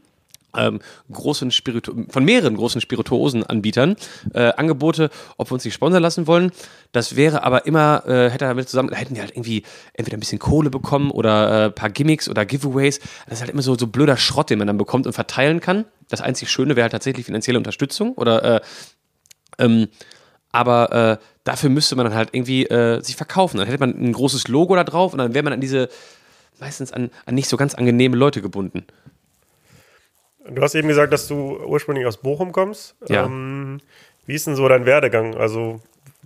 [0.56, 0.80] ähm,
[1.12, 3.96] großen Spiritu von mehreren großen Spirituosenanbietern
[4.32, 6.52] äh, Angebote, ob wir uns nicht sponsern lassen wollen.
[6.92, 9.64] Das wäre aber immer, äh, hätte damit zusammen, hätten die halt irgendwie
[9.94, 13.00] entweder ein bisschen Kohle bekommen oder äh, ein paar Gimmicks oder Giveaways.
[13.26, 15.84] Das ist halt immer so, so blöder Schrott, den man dann bekommt und verteilen kann.
[16.08, 18.60] Das einzig Schöne wäre halt tatsächlich finanzielle Unterstützung oder äh,
[19.58, 19.88] ähm,
[20.52, 23.58] aber äh, dafür müsste man dann halt irgendwie äh, sich verkaufen.
[23.58, 25.88] Dann hätte man ein großes Logo da drauf und dann wäre man an diese
[26.58, 28.86] meistens an, an nicht so ganz angenehme Leute gebunden.
[30.48, 32.96] Du hast eben gesagt, dass du ursprünglich aus Bochum kommst.
[33.08, 33.24] Ja.
[33.24, 33.80] Ähm,
[34.26, 35.34] wie ist denn so dein Werdegang?
[35.36, 35.80] Also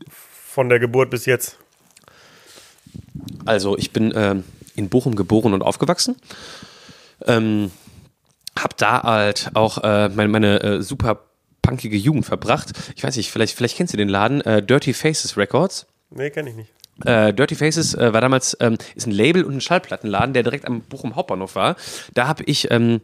[0.08, 1.58] von der Geburt bis jetzt?
[3.44, 4.44] Also ich bin ähm,
[4.74, 6.16] in Bochum geboren und aufgewachsen.
[7.26, 7.70] Ähm,
[8.58, 11.20] hab da halt auch äh, meine, meine äh, super
[11.62, 12.72] punkige Jugend verbracht.
[12.96, 15.86] Ich weiß nicht, vielleicht, vielleicht kennst du den Laden, äh, Dirty Faces Records.
[16.10, 16.72] Nee, kenne ich nicht.
[17.04, 20.64] Äh, Dirty Faces äh, war damals ähm, ist ein Label und ein Schallplattenladen, der direkt
[20.66, 21.76] am Bochum Hauptbahnhof war.
[22.14, 23.00] Da habe ich ähm,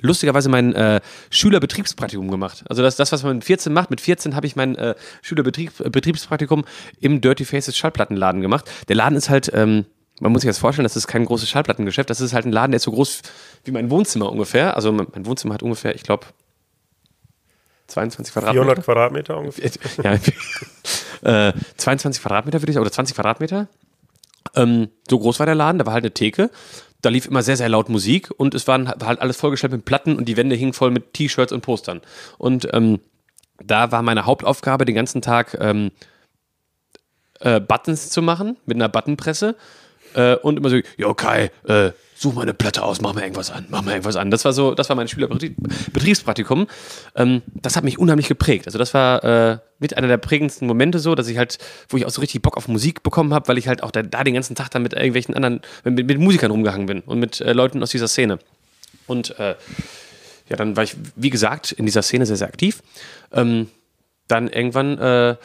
[0.00, 2.64] lustigerweise mein äh, Schülerbetriebspraktikum gemacht.
[2.68, 3.90] Also das, das, was man mit 14 macht.
[3.90, 6.64] Mit 14 habe ich mein äh, Schülerbetriebspraktikum
[7.00, 8.68] im Dirty Faces Schallplattenladen gemacht.
[8.88, 9.84] Der Laden ist halt, ähm,
[10.20, 12.10] man muss sich das vorstellen, das ist kein großes Schallplattengeschäft.
[12.10, 13.22] Das ist halt ein Laden, der ist so groß
[13.64, 14.74] wie mein Wohnzimmer ungefähr.
[14.74, 16.26] Also mein, mein Wohnzimmer hat ungefähr, ich glaube,
[17.90, 18.64] 22 Quadratmeter.
[18.64, 19.70] 400 Quadratmeter ungefähr.
[21.22, 23.68] ja, äh, 22 Quadratmeter würde ich sagen, oder 20 Quadratmeter.
[24.54, 26.50] Ähm, so groß war der Laden, da war halt eine Theke.
[27.02, 29.84] Da lief immer sehr, sehr laut Musik und es waren, war halt alles vollgestellt mit
[29.84, 32.02] Platten und die Wände hingen voll mit T-Shirts und Postern.
[32.36, 33.00] Und ähm,
[33.62, 35.90] da war meine Hauptaufgabe, den ganzen Tag ähm,
[37.40, 39.56] äh, Buttons zu machen mit einer Buttonpresse.
[40.14, 43.50] Äh, und immer so, jo Kai, äh, such mal eine Platte aus, mach mal irgendwas
[43.50, 44.30] an, mach mal irgendwas an.
[44.30, 46.66] Das war so, das war mein Schülerbetriebspraktikum.
[47.16, 48.66] Ähm, das hat mich unheimlich geprägt.
[48.66, 51.56] Also das war äh, mit einer der prägendsten Momente so, dass ich halt,
[51.88, 54.02] wo ich auch so richtig Bock auf Musik bekommen habe, weil ich halt auch da,
[54.02, 57.40] da, den ganzen Tag dann mit irgendwelchen anderen, mit, mit Musikern rumgehangen bin und mit
[57.40, 58.38] äh, Leuten aus dieser Szene.
[59.06, 59.54] Und äh,
[60.50, 62.82] ja, dann war ich, wie gesagt, in dieser Szene sehr, sehr aktiv.
[63.32, 63.68] Ähm,
[64.28, 65.36] dann irgendwann äh,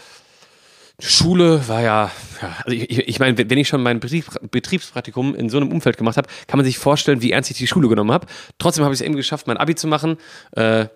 [0.99, 5.49] Schule war ja, ja also ich, ich meine, wenn ich schon mein Betrieb, Betriebspraktikum in
[5.49, 8.11] so einem Umfeld gemacht habe, kann man sich vorstellen, wie ernst ich die Schule genommen
[8.11, 8.27] habe.
[8.59, 10.17] Trotzdem habe ich es eben geschafft, mein Abi zu machen.
[10.51, 10.87] Äh,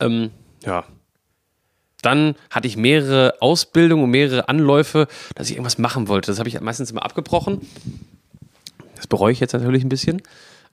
[0.00, 0.30] ähm,
[0.64, 0.84] ja.
[2.02, 6.30] Dann hatte ich mehrere Ausbildungen und mehrere Anläufe, dass ich irgendwas machen wollte.
[6.30, 7.60] Das habe ich meistens immer abgebrochen.
[8.96, 10.22] Das bereue ich jetzt natürlich ein bisschen.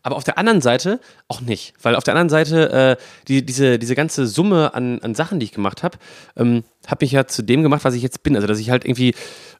[0.03, 1.73] Aber auf der anderen Seite auch nicht.
[1.81, 5.45] Weil auf der anderen Seite äh, die, diese, diese ganze Summe an, an Sachen, die
[5.45, 5.97] ich gemacht habe,
[6.37, 8.35] ähm, hat mich ja zu dem gemacht, was ich jetzt bin.
[8.35, 9.15] Also, dass ich halt irgendwie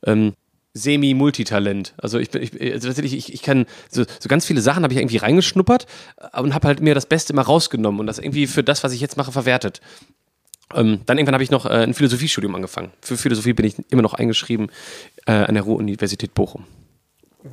[0.05, 0.33] ähm,
[0.77, 1.93] semi-Multitalent.
[1.97, 4.93] Also ich bin, ich, also tatsächlich, ich, ich kann so, so ganz viele Sachen habe
[4.93, 5.87] ich irgendwie reingeschnuppert
[6.33, 8.93] äh, und habe halt mir das Beste immer rausgenommen und das irgendwie für das, was
[8.93, 9.81] ich jetzt mache, verwertet.
[10.73, 12.91] Ähm, dann irgendwann habe ich noch äh, ein Philosophiestudium angefangen.
[13.01, 14.69] Für Philosophie bin ich immer noch eingeschrieben
[15.25, 16.65] äh, an der Ruhr-Universität Bochum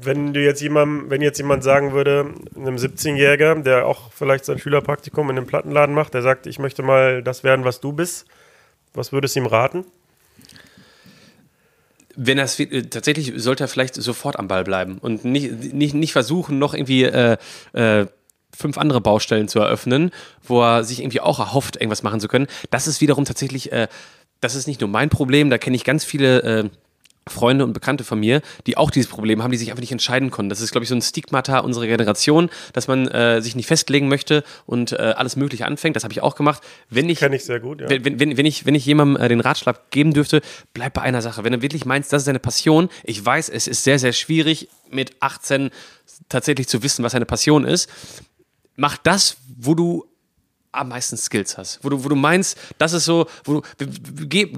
[0.03, 4.59] wenn du jetzt jemand, wenn jetzt jemand sagen würde, einem 17-Jähriger, der auch vielleicht sein
[4.59, 8.27] Schülerpraktikum in einem Plattenladen macht, der sagt, ich möchte mal das werden, was du bist,
[8.93, 9.85] was würdest du ihm raten?
[12.17, 16.13] Wenn er äh, tatsächlich sollte er vielleicht sofort am Ball bleiben und nicht, nicht, nicht
[16.13, 17.37] versuchen, noch irgendwie äh,
[17.73, 18.07] äh,
[18.57, 20.11] fünf andere Baustellen zu eröffnen,
[20.43, 22.47] wo er sich irgendwie auch erhofft, irgendwas machen zu können.
[22.71, 23.89] Das ist wiederum tatsächlich, äh,
[24.41, 26.71] das ist nicht nur mein Problem, da kenne ich ganz viele äh,
[27.29, 30.31] Freunde und Bekannte von mir, die auch dieses Problem haben, die sich einfach nicht entscheiden
[30.31, 30.51] konnten.
[30.51, 34.09] Das ist, glaube ich, so ein Stigmata unserer Generation, dass man äh, sich nicht festlegen
[34.09, 35.97] möchte und äh, alles Mögliche anfängt.
[35.97, 36.63] Das habe ich auch gemacht.
[36.91, 37.89] Wenn ich, Kenne ich sehr gut, ja.
[37.89, 40.43] Wenn, wenn, wenn, ich, wenn ich jemandem äh, den Ratschlag geben dürfte,
[40.75, 41.45] bleib bei einer Sache.
[41.45, 44.69] Wenn du wirklich meinst, das ist deine Passion, ich weiß, es ist sehr, sehr schwierig,
[44.91, 45.71] mit 18
[46.29, 47.91] tatsächlich zu wissen, was deine Passion ist.
[48.77, 50.05] Mach das, wo du
[50.75, 51.83] am meisten Skills hast.
[51.83, 53.63] Wo du, wo du meinst, das ist so, wo du,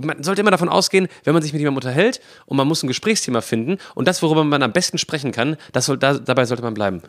[0.02, 2.88] man sollte immer davon ausgehen, wenn man sich mit jemandem unterhält und man muss ein
[2.88, 6.62] Gesprächsthema finden und das, worüber man am besten sprechen kann, das soll, da, dabei sollte
[6.62, 7.02] man bleiben.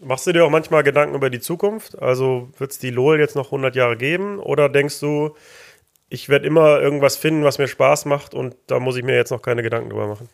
[0.00, 2.00] Machst du dir auch manchmal Gedanken über die Zukunft?
[2.00, 4.38] Also wird es die LOL jetzt noch 100 Jahre geben?
[4.38, 5.34] Oder denkst du,
[6.08, 9.30] ich werde immer irgendwas finden, was mir Spaß macht und da muss ich mir jetzt
[9.30, 10.28] noch keine Gedanken drüber machen?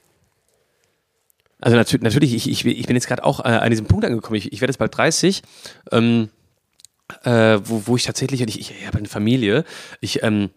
[1.61, 4.37] Also natürlich, natürlich ich, ich, ich bin jetzt gerade auch äh, an diesem Punkt angekommen.
[4.37, 5.43] Ich, ich werde jetzt bald 30.
[5.93, 6.29] Ähm,
[7.25, 9.65] äh, wo, wo ich tatsächlich, ich, ich habe eine Familie,
[10.01, 10.51] ich ähm,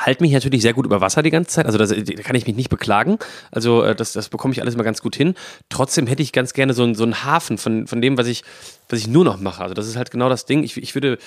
[0.00, 2.46] halte mich natürlich sehr gut über Wasser die ganze Zeit, also das, da kann ich
[2.46, 3.18] mich nicht beklagen,
[3.50, 5.34] also äh, das, das bekomme ich alles immer ganz gut hin.
[5.68, 8.42] Trotzdem hätte ich ganz gerne so, einen, so einen Hafen von, von dem, was ich,
[8.88, 9.62] was ich nur noch mache.
[9.62, 10.62] Also das ist halt genau das Ding.
[10.62, 11.18] Ich, ich würde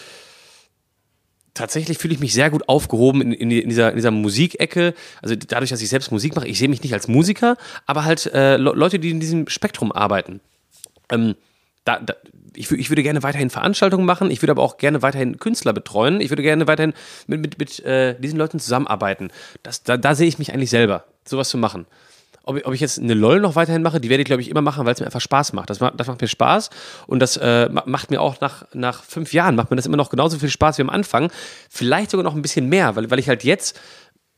[1.54, 4.94] tatsächlich fühle ich mich sehr gut aufgehoben in, in, dieser, in dieser Musikecke.
[5.22, 8.28] Also dadurch, dass ich selbst Musik mache, ich sehe mich nicht als Musiker, aber halt
[8.28, 10.42] äh, Leute, die in diesem Spektrum arbeiten.
[11.10, 11.36] Ähm,
[11.86, 12.16] da, da,
[12.56, 16.20] ich, ich, würde gerne weiterhin Veranstaltungen machen, ich würde aber auch gerne weiterhin Künstler betreuen,
[16.20, 16.94] ich würde gerne weiterhin
[17.28, 19.30] mit, mit, mit äh, diesen Leuten zusammenarbeiten.
[19.64, 21.86] Das, da, da sehe ich mich eigentlich selber, sowas zu machen.
[22.44, 24.62] Ob, ob ich jetzt eine LOL noch weiterhin mache, die werde ich, glaube ich, immer
[24.62, 25.70] machen, weil es mir einfach Spaß macht.
[25.70, 26.70] Das, das macht mir Spaß
[27.08, 30.10] und das äh, macht mir auch nach, nach fünf Jahren, macht mir das immer noch
[30.10, 31.32] genauso viel Spaß wie am Anfang.
[31.70, 33.80] Vielleicht sogar noch ein bisschen mehr, weil, weil ich halt jetzt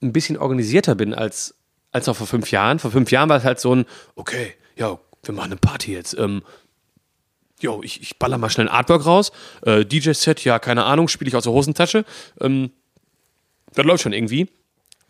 [0.01, 1.55] ein bisschen organisierter bin als,
[1.91, 2.79] als noch vor fünf Jahren.
[2.79, 3.85] Vor fünf Jahren war es halt so ein,
[4.15, 6.17] okay, ja, wir machen eine Party jetzt.
[6.17, 6.43] Ähm,
[7.59, 9.31] jo, ich, ich baller mal schnell ein Artwork raus.
[9.65, 12.05] Äh, DJ-Set, ja, keine Ahnung, spiele ich aus der Hosentasche.
[12.39, 12.71] Ähm,
[13.73, 14.49] das läuft schon irgendwie.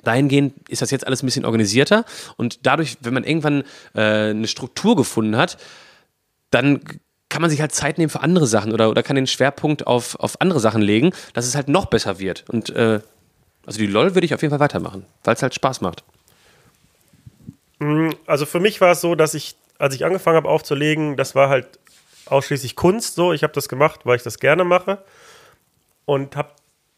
[0.03, 2.05] Dahingehend ist das jetzt alles ein bisschen organisierter
[2.37, 5.57] und dadurch, wenn man irgendwann äh, eine Struktur gefunden hat,
[6.51, 6.81] dann
[7.29, 10.15] kann man sich halt Zeit nehmen für andere Sachen oder, oder kann den Schwerpunkt auf,
[10.19, 12.45] auf andere Sachen legen, dass es halt noch besser wird.
[12.47, 13.01] Und äh,
[13.65, 16.03] also die LOL würde ich auf jeden Fall weitermachen, weil es halt Spaß macht.
[17.79, 21.35] Mm, also für mich war es so, dass ich, als ich angefangen habe aufzulegen, das
[21.35, 21.67] war halt
[22.31, 23.33] ausschließlich Kunst so.
[23.33, 25.03] Ich habe das gemacht, weil ich das gerne mache.
[26.05, 26.49] Und habe,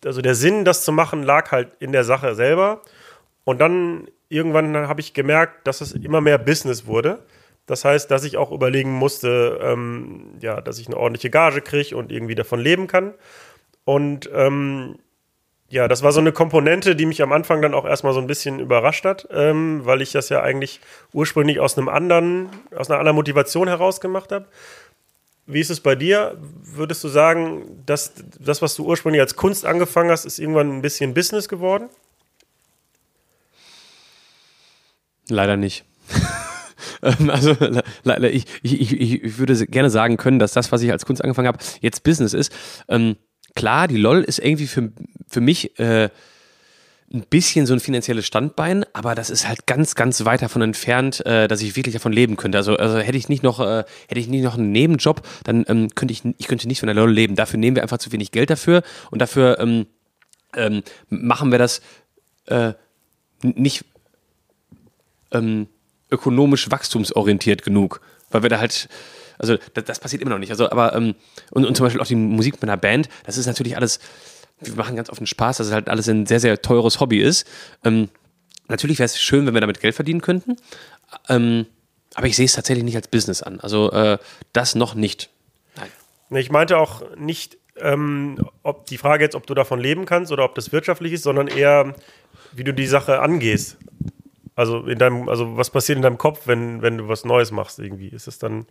[0.05, 2.81] also der Sinn, das zu machen, lag halt in der Sache selber.
[3.43, 7.23] Und dann irgendwann habe ich gemerkt, dass es immer mehr Business wurde.
[7.65, 11.95] Das heißt, dass ich auch überlegen musste, ähm, ja, dass ich eine ordentliche Gage kriege
[11.95, 13.13] und irgendwie davon leben kann.
[13.85, 14.97] Und ähm,
[15.69, 18.27] ja, das war so eine Komponente, die mich am Anfang dann auch erstmal so ein
[18.27, 20.81] bisschen überrascht hat, ähm, weil ich das ja eigentlich
[21.13, 24.45] ursprünglich aus einem anderen, aus einer anderen Motivation heraus gemacht habe.
[25.51, 26.37] Wie ist es bei dir?
[26.61, 30.83] Würdest du sagen, dass das, was du ursprünglich als Kunst angefangen hast, ist irgendwann ein
[30.83, 31.89] bisschen Business geworden?
[35.27, 35.85] Leider nicht.
[37.01, 37.55] Ähm, also
[38.03, 41.47] leider, ich, ich, ich, würde gerne sagen können, dass das, was ich als Kunst angefangen
[41.47, 42.51] habe, jetzt Business ist.
[42.89, 43.15] Ähm,
[43.55, 44.91] klar, die LOL ist irgendwie für,
[45.27, 46.09] für mich äh,
[47.11, 51.25] ein bisschen so ein finanzielles Standbein, aber das ist halt ganz, ganz weit davon entfernt,
[51.25, 52.57] äh, dass ich wirklich davon leben könnte.
[52.57, 55.89] Also, also hätte ich nicht noch, äh, hätte ich nicht noch einen Nebenjob, dann ähm,
[55.95, 57.35] könnte ich, ich könnte nicht von der LOL leben.
[57.35, 59.87] Dafür nehmen wir einfach zu wenig Geld dafür und dafür ähm,
[60.55, 61.81] ähm, machen wir das
[62.45, 62.73] äh,
[63.41, 63.85] nicht
[65.31, 65.67] ähm,
[66.11, 68.87] ökonomisch wachstumsorientiert genug, weil wir da halt
[69.39, 70.51] also das, das, passiert immer noch nicht.
[70.51, 71.15] Also, aber ähm,
[71.51, 73.99] und, und zum Beispiel auch die Musik mit einer Band, das ist natürlich alles
[74.61, 77.19] wir machen ganz oft einen Spaß, dass es halt alles ein sehr, sehr teures Hobby
[77.19, 77.47] ist.
[77.83, 78.09] Ähm,
[78.67, 80.57] natürlich wäre es schön, wenn wir damit Geld verdienen könnten.
[81.27, 81.65] Ähm,
[82.15, 83.59] aber ich sehe es tatsächlich nicht als Business an.
[83.59, 84.17] Also äh,
[84.53, 85.29] das noch nicht.
[85.75, 86.39] Nein.
[86.39, 90.43] Ich meinte auch nicht, ähm, ob die Frage jetzt, ob du davon leben kannst oder
[90.43, 91.95] ob das wirtschaftlich ist, sondern eher,
[92.51, 93.77] wie du die Sache angehst.
[94.55, 97.79] Also in deinem, also was passiert in deinem Kopf, wenn, wenn du was Neues machst
[97.79, 98.09] irgendwie?
[98.09, 98.65] Ist es dann,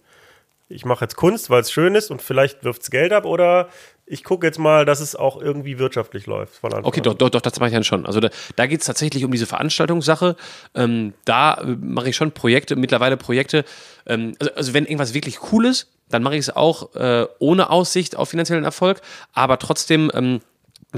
[0.69, 3.71] ich mache jetzt Kunst, weil es schön ist und vielleicht wirft es Geld ab oder
[4.09, 6.57] ich gucke jetzt mal, dass es auch irgendwie wirtschaftlich läuft.
[6.57, 8.07] Von Anfang okay, doch, doch, doch, das mache ich dann schon.
[8.07, 10.37] Also da, da geht es tatsächlich um diese Veranstaltungssache.
[10.75, 13.65] Ähm, da äh, mache ich schon Projekte, mittlerweile Projekte.
[14.07, 17.71] Ähm, also, also, wenn irgendwas wirklich cool ist, dann mache ich es auch äh, ohne
[17.71, 19.03] Aussicht auf finanziellen Erfolg,
[19.33, 20.41] aber trotzdem ähm,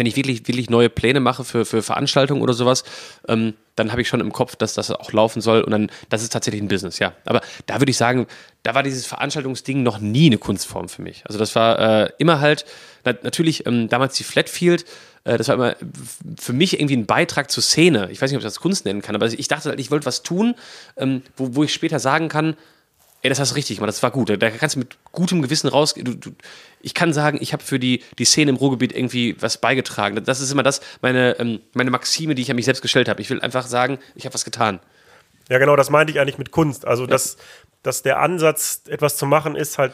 [0.01, 2.85] wenn ich wirklich, wirklich neue Pläne mache für, für Veranstaltungen oder sowas,
[3.29, 6.23] ähm, dann habe ich schon im Kopf, dass das auch laufen soll und dann, das
[6.23, 7.13] ist tatsächlich ein Business, ja.
[7.27, 8.27] Aber da würde ich sagen,
[8.63, 11.23] da war dieses Veranstaltungsding noch nie eine Kunstform für mich.
[11.27, 12.65] Also das war äh, immer halt,
[13.05, 14.87] na, natürlich ähm, damals die Flatfield,
[15.25, 15.77] äh, das war immer
[16.39, 18.09] für mich irgendwie ein Beitrag zur Szene.
[18.11, 20.07] Ich weiß nicht, ob ich das Kunst nennen kann, aber ich dachte halt, ich wollte
[20.07, 20.55] was tun,
[20.97, 22.57] ähm, wo, wo ich später sagen kann,
[23.23, 24.31] Ey, das hast du richtig gemacht, das war gut.
[24.31, 26.07] Da kannst du mit gutem Gewissen rausgehen.
[26.07, 26.31] Du, du,
[26.81, 30.23] ich kann sagen, ich habe für die, die Szene im Ruhrgebiet irgendwie was beigetragen.
[30.25, 33.21] Das ist immer das, meine, ähm, meine Maxime, die ich an mich selbst gestellt habe.
[33.21, 34.81] Ich will einfach sagen, ich habe was getan.
[35.51, 36.87] Ja, genau, das meinte ich eigentlich mit Kunst.
[36.87, 37.11] Also, ja.
[37.11, 37.37] dass,
[37.83, 39.93] dass der Ansatz, etwas zu machen, ist halt,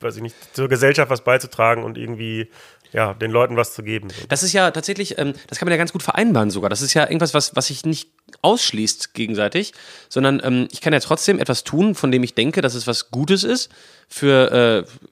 [0.00, 2.50] weiß ich nicht, zur Gesellschaft was beizutragen und irgendwie
[2.94, 4.08] ja, den Leuten was zu geben.
[4.28, 6.70] Das ist ja tatsächlich, ähm, das kann man ja ganz gut vereinbaren sogar.
[6.70, 8.08] Das ist ja irgendwas, was, was sich nicht
[8.40, 9.74] ausschließt gegenseitig,
[10.08, 13.10] sondern ähm, ich kann ja trotzdem etwas tun, von dem ich denke, dass es was
[13.10, 13.68] Gutes ist
[14.08, 15.06] für, äh,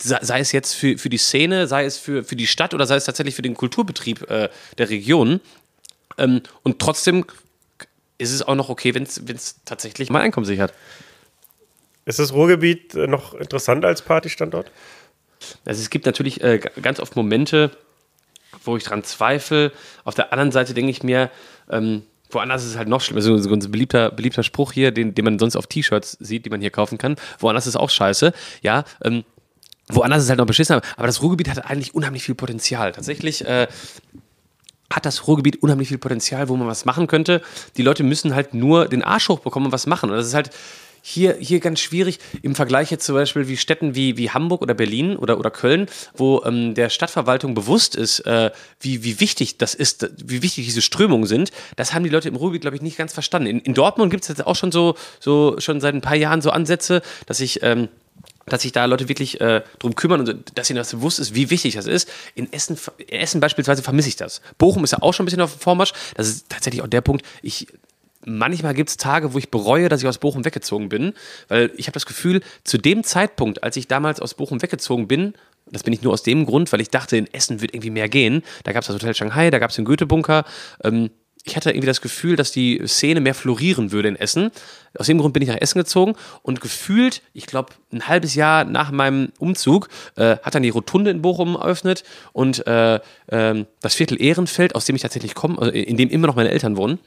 [0.00, 2.96] sei es jetzt für, für die Szene, sei es für, für die Stadt oder sei
[2.96, 4.48] es tatsächlich für den Kulturbetrieb äh,
[4.78, 5.40] der Region.
[6.16, 7.26] Ähm, und trotzdem
[8.16, 10.72] ist es auch noch okay, wenn es tatsächlich mein Einkommen sichert.
[12.06, 14.70] Ist das Ruhrgebiet äh, noch interessant als Partystandort?
[15.64, 17.70] Also es gibt natürlich äh, ganz oft Momente,
[18.64, 19.72] wo ich dran zweifle.
[20.04, 21.30] Auf der anderen Seite denke ich mir,
[21.70, 23.22] ähm, woanders ist es halt noch schlimmer.
[23.22, 26.50] So, so ein beliebter, beliebter Spruch hier, den, den man sonst auf T-Shirts sieht, die
[26.50, 27.16] man hier kaufen kann.
[27.38, 28.32] Woanders ist auch scheiße.
[28.62, 29.24] Ja, ähm,
[29.88, 30.80] woanders ist es halt noch beschissen.
[30.96, 32.92] Aber das Ruhrgebiet hat eigentlich unheimlich viel Potenzial.
[32.92, 33.68] Tatsächlich äh,
[34.92, 37.42] hat das Ruhrgebiet unheimlich viel Potenzial, wo man was machen könnte.
[37.76, 40.10] Die Leute müssen halt nur den Arsch hochbekommen und was machen.
[40.10, 40.50] Und das ist halt
[41.06, 44.72] hier, hier ganz schwierig im Vergleich jetzt zum Beispiel wie Städten wie, wie Hamburg oder
[44.72, 48.50] Berlin oder, oder Köln, wo ähm, der Stadtverwaltung bewusst ist, äh,
[48.80, 51.50] wie, wie wichtig das ist, wie wichtig diese Strömungen sind.
[51.76, 53.48] Das haben die Leute im Ruhrgebiet, glaube ich, nicht ganz verstanden.
[53.48, 56.40] In, in Dortmund gibt es jetzt auch schon so, so schon seit ein paar Jahren
[56.40, 57.88] so Ansätze, dass ich ähm,
[58.46, 61.50] dass sich da Leute wirklich äh, drum kümmern und dass ihnen das bewusst ist, wie
[61.50, 62.08] wichtig das ist.
[62.34, 64.40] In Essen, in Essen beispielsweise vermisse ich das.
[64.58, 65.92] Bochum ist ja auch schon ein bisschen auf dem Vormarsch.
[66.14, 67.24] Das ist tatsächlich auch der Punkt.
[67.42, 67.66] Ich
[68.24, 71.14] manchmal gibt es Tage, wo ich bereue, dass ich aus Bochum weggezogen bin,
[71.48, 75.34] weil ich habe das Gefühl, zu dem Zeitpunkt, als ich damals aus Bochum weggezogen bin,
[75.70, 78.08] das bin ich nur aus dem Grund, weil ich dachte, in Essen wird irgendwie mehr
[78.08, 78.42] gehen.
[78.64, 80.44] Da gab es das Hotel Shanghai, da gab es den Goethe-Bunker.
[80.82, 81.10] Ähm,
[81.46, 84.50] ich hatte irgendwie das Gefühl, dass die Szene mehr florieren würde in Essen.
[84.98, 88.64] Aus dem Grund bin ich nach Essen gezogen und gefühlt, ich glaube, ein halbes Jahr
[88.64, 92.02] nach meinem Umzug äh, hat dann die Rotunde in Bochum eröffnet
[92.32, 92.96] und äh,
[93.26, 96.50] äh, das Viertel Ehrenfeld, aus dem ich tatsächlich komme, also in dem immer noch meine
[96.50, 96.98] Eltern wohnen,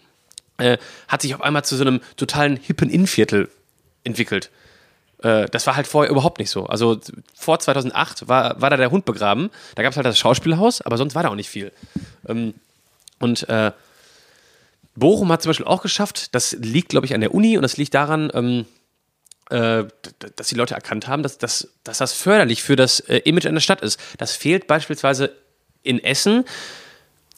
[0.58, 0.78] äh,
[1.08, 3.50] hat sich auf einmal zu so einem totalen hippen Innenviertel
[4.04, 4.50] entwickelt.
[5.24, 6.66] Äh, das war halt vorher überhaupt nicht so.
[6.66, 7.00] Also
[7.36, 9.50] vor 2008 war, war da der Hund begraben.
[9.76, 11.72] Da gab es halt das Schauspielhaus, aber sonst war da auch nicht viel.
[12.28, 12.54] Ähm,
[13.20, 13.72] und äh,
[14.96, 17.78] Bochum hat zum Beispiel auch geschafft, das liegt, glaube ich, an der Uni und das
[17.78, 18.66] liegt daran, ähm,
[19.50, 19.86] äh,
[20.36, 23.60] dass die Leute erkannt haben, dass, dass, dass das förderlich für das äh, Image einer
[23.60, 24.00] Stadt ist.
[24.18, 25.32] Das fehlt beispielsweise
[25.84, 26.46] in Essen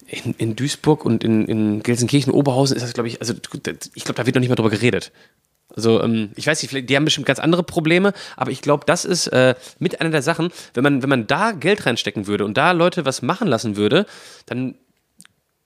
[0.10, 4.16] in, in Duisburg und in, in Gelsenkirchen, Oberhausen ist das, glaube ich, also ich glaube,
[4.16, 5.12] da wird noch nicht mehr drüber geredet.
[5.76, 9.06] Also ähm, ich weiß nicht, die haben bestimmt ganz andere Probleme, aber ich glaube, das
[9.06, 12.58] ist äh, mit einer der Sachen, wenn man, wenn man da Geld reinstecken würde und
[12.58, 14.06] da Leute was machen lassen würde,
[14.48, 14.76] dann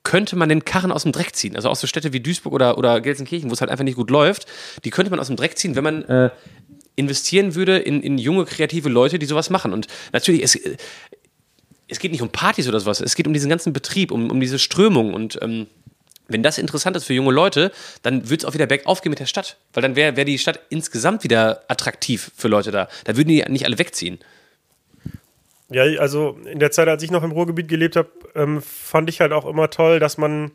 [0.04, 1.56] könnte man den Karren aus dem Dreck ziehen.
[1.56, 4.10] Also auch so Städte wie Duisburg oder, oder Gelsenkirchen, wo es halt einfach nicht gut
[4.10, 4.46] läuft,
[4.84, 6.30] die könnte man aus dem Dreck ziehen, wenn man äh,
[6.96, 9.72] investieren würde in, in junge, kreative Leute, die sowas machen.
[9.72, 10.60] Und natürlich, es,
[11.88, 14.40] es geht nicht um Partys oder sowas, es geht um diesen ganzen Betrieb, um, um
[14.40, 15.68] diese Strömung und ähm,
[16.28, 17.72] wenn das interessant ist für junge Leute,
[18.02, 19.58] dann wird es auch wieder bergauf gehen mit der Stadt.
[19.74, 22.88] Weil dann wäre wär die Stadt insgesamt wieder attraktiv für Leute da.
[23.04, 24.20] Da würden die nicht alle wegziehen.
[25.70, 29.22] Ja, also in der Zeit, als ich noch im Ruhrgebiet gelebt habe, ähm, fand ich
[29.22, 30.52] halt auch immer toll, dass man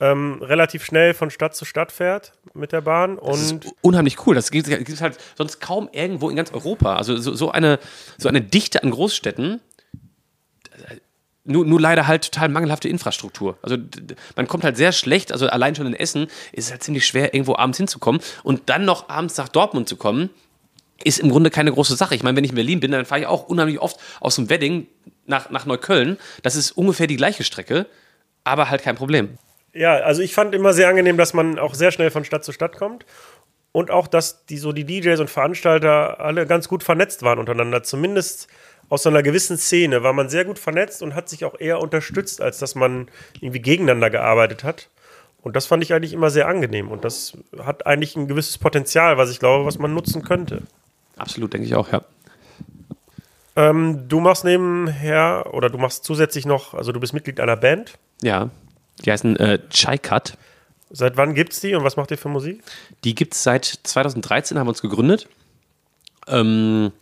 [0.00, 3.18] ähm, relativ schnell von Stadt zu Stadt fährt mit der Bahn.
[3.24, 4.34] Das ist Und unheimlich cool.
[4.34, 6.96] Das gibt es halt sonst kaum irgendwo in ganz Europa.
[6.96, 7.78] Also so, so, eine,
[8.18, 9.60] so eine Dichte an Großstädten.
[11.46, 13.58] Nur, nur leider halt total mangelhafte Infrastruktur.
[13.60, 13.76] Also
[14.34, 17.34] man kommt halt sehr schlecht, also allein schon in Essen ist es halt ziemlich schwer,
[17.34, 18.22] irgendwo abends hinzukommen.
[18.42, 20.30] Und dann noch abends nach Dortmund zu kommen,
[21.02, 22.14] ist im Grunde keine große Sache.
[22.14, 24.48] Ich meine, wenn ich in Berlin bin, dann fahre ich auch unheimlich oft aus dem
[24.48, 24.86] Wedding
[25.26, 26.16] nach, nach Neukölln.
[26.42, 27.86] Das ist ungefähr die gleiche Strecke,
[28.44, 29.36] aber halt kein Problem.
[29.74, 32.52] ja, also ich fand immer sehr angenehm, dass man auch sehr schnell von Stadt zu
[32.52, 33.04] Stadt kommt.
[33.72, 37.82] Und auch, dass die so die DJs und Veranstalter alle ganz gut vernetzt waren untereinander.
[37.82, 38.46] Zumindest
[38.88, 41.80] aus so einer gewissen Szene war man sehr gut vernetzt und hat sich auch eher
[41.80, 43.08] unterstützt, als dass man
[43.40, 44.88] irgendwie gegeneinander gearbeitet hat.
[45.42, 46.90] Und das fand ich eigentlich immer sehr angenehm.
[46.90, 50.62] Und das hat eigentlich ein gewisses Potenzial, was ich glaube, was man nutzen könnte.
[51.16, 52.02] Absolut, denke ich auch, ja.
[53.56, 57.98] Ähm, du machst nebenher oder du machst zusätzlich noch, also du bist Mitglied einer Band.
[58.22, 58.50] Ja,
[59.04, 60.36] die heißen äh, Chai Cut.
[60.90, 62.62] Seit wann gibt's die und was macht ihr für Musik?
[63.04, 65.28] Die gibt es seit 2013, haben wir uns gegründet.
[66.26, 66.92] Ähm,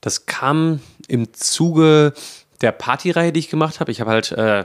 [0.00, 2.12] das kam im Zuge
[2.60, 3.90] der Partyreihe, die ich gemacht habe.
[3.90, 4.64] Ich habe halt äh,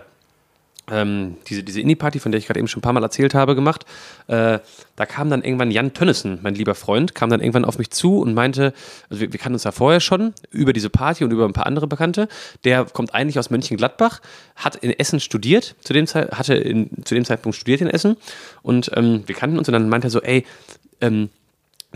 [0.92, 3.56] ähm, diese, diese Indie-Party, von der ich gerade eben schon ein paar Mal erzählt habe,
[3.56, 3.86] gemacht.
[4.28, 4.60] Äh,
[4.96, 8.20] da kam dann irgendwann Jan Tönnissen, mein lieber Freund, kam dann irgendwann auf mich zu
[8.20, 8.74] und meinte,
[9.10, 11.68] also wir, wir kannten uns ja vorher schon über diese Party und über ein paar
[11.68, 12.28] andere Bekannte.
[12.66, 14.22] Der kommt eigentlich aus Mönchengladbach,
[14.56, 18.18] hat in Essen studiert, zu dem, hatte in, zu dem Zeitpunkt studiert in Essen
[18.62, 20.46] und ähm, wir kannten uns und dann meinte er so, ey,
[21.00, 21.30] ähm,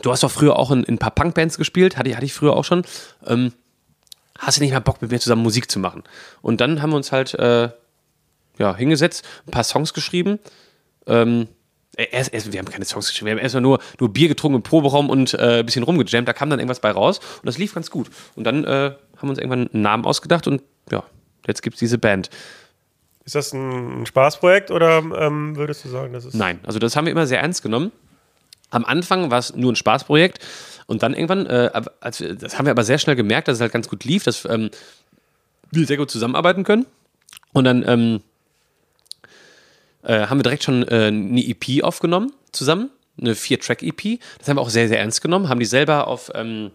[0.01, 2.33] du hast doch früher auch in, in ein paar Punkbands gespielt, hatte, ich- hatte ich
[2.33, 2.83] früher auch schon.
[3.25, 3.53] Ähm,
[4.39, 6.03] hast du nicht mal Bock mit mir zusammen Musik zu machen?
[6.41, 7.69] Und dann haben wir uns halt äh,
[8.57, 10.39] ja, hingesetzt, ein paar Songs geschrieben.
[11.07, 11.47] Ähm,
[11.95, 14.63] erst, erst, wir haben keine Songs geschrieben, wir haben erstmal nur, nur Bier getrunken im
[14.63, 16.27] Proberaum und äh, ein bisschen rumgejammt.
[16.27, 18.09] Da kam dann irgendwas bei raus und das lief ganz gut.
[18.35, 21.03] Und dann äh, haben wir uns irgendwann einen Namen ausgedacht und ja,
[21.47, 22.29] jetzt gibt es diese Band.
[23.25, 26.33] Ist das ein Spaßprojekt oder ähm, würdest du sagen, das ist.
[26.33, 27.91] Nein, also das haben wir immer sehr ernst genommen.
[28.69, 30.45] Am Anfang war es nur ein Spaßprojekt
[30.87, 33.61] und dann irgendwann, äh, als wir, das haben wir aber sehr schnell gemerkt, dass es
[33.61, 34.69] halt ganz gut lief, dass ähm,
[35.71, 36.85] wir sehr gut zusammenarbeiten können.
[37.53, 38.21] Und dann ähm,
[40.03, 42.89] äh, haben wir direkt schon äh, eine EP aufgenommen zusammen,
[43.19, 44.19] eine Vier-Track-EP.
[44.39, 46.71] Das haben wir auch sehr, sehr ernst genommen, haben die selber auf, ähm,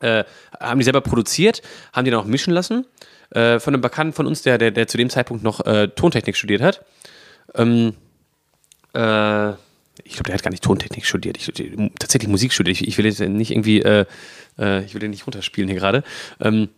[0.00, 0.24] äh,
[0.58, 1.62] haben die selber produziert,
[1.92, 2.86] haben die dann auch mischen lassen.
[3.30, 6.36] Äh, von einem Bekannten von uns, der, der, der zu dem Zeitpunkt noch äh, Tontechnik
[6.36, 6.84] studiert hat.
[7.54, 7.94] Ähm,
[8.92, 9.52] äh,
[10.10, 11.36] ich glaube, der hat gar nicht Tontechnik studiert.
[11.38, 12.80] Ich, die- tatsächlich Musik studiert.
[12.80, 14.04] Ich, ich will jetzt nicht irgendwie, äh,
[14.58, 16.02] äh, ich will den nicht runterspielen hier gerade.
[16.40, 16.68] Ähm,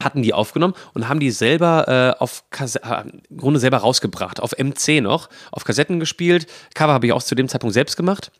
[0.00, 4.40] hatten die aufgenommen und haben die selber äh, auf Kasse äh, im Grunde selber rausgebracht,
[4.40, 6.46] auf MC noch, auf Kassetten gespielt.
[6.74, 8.32] Cover habe ich auch zu dem Zeitpunkt selbst gemacht.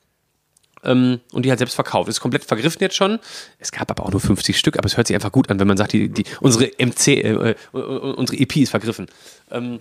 [0.85, 2.09] Ähm, und die halt selbst verkauft.
[2.09, 3.21] Ist komplett vergriffen jetzt schon.
[3.59, 5.69] Es gab aber auch nur 50 Stück, aber es hört sich einfach gut an, wenn
[5.69, 9.07] man sagt, die, die, unsere MC, äh, äh, unsere EP ist vergriffen.
[9.53, 9.79] Ähm,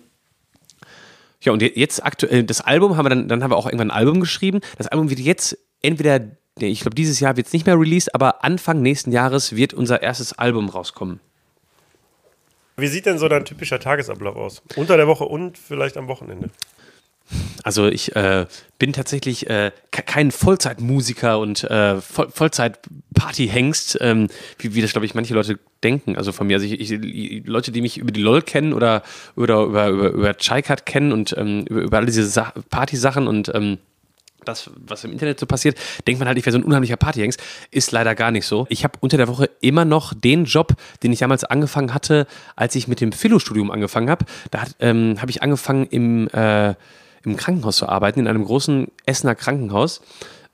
[1.42, 3.98] ja, und jetzt aktuell, das Album haben wir dann, dann haben wir auch irgendwann ein
[3.98, 4.62] Album geschrieben.
[4.78, 6.20] Das Album wird jetzt entweder,
[6.60, 10.02] ich glaube, dieses Jahr wird es nicht mehr released, aber Anfang nächsten Jahres wird unser
[10.04, 11.20] erstes Album rauskommen.
[12.78, 14.62] Wie sieht denn so dein typischer Tagesablauf aus?
[14.76, 16.50] Unter der Woche und vielleicht am Wochenende?
[17.64, 18.46] Also ich äh,
[18.80, 24.28] bin tatsächlich äh, ke- kein Vollzeitmusiker und äh, Voll Vollzeit-Party-Hengst, ähm,
[24.58, 26.18] wie, wie das, glaube ich, manche Leute denken.
[26.18, 29.04] Also von mir, also ich, ich, Leute, die mich über die LOL kennen oder,
[29.36, 33.52] oder über, über, über Chaikat kennen und ähm, über, über all diese Sa Party-Sachen und
[33.54, 33.78] ähm,
[34.44, 35.78] das, was im Internet so passiert,
[36.08, 37.40] denkt man halt, ich wäre so ein unheimlicher Partyhengst.
[37.70, 38.66] Ist leider gar nicht so.
[38.70, 40.74] Ich habe unter der Woche immer noch den Job,
[41.04, 42.26] den ich damals angefangen hatte,
[42.56, 44.26] als ich mit dem Philo-Studium angefangen habe.
[44.50, 46.74] Da ähm, habe ich angefangen im, äh,
[47.24, 50.02] im Krankenhaus zu arbeiten, in einem großen Essener Krankenhaus,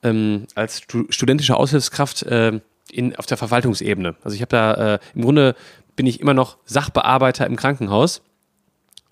[0.03, 2.59] ähm, als stu studentische Aushilfskraft äh,
[2.91, 4.15] in, auf der Verwaltungsebene.
[4.23, 5.55] Also ich habe da, äh, im Grunde
[5.95, 8.21] bin ich immer noch Sachbearbeiter im Krankenhaus.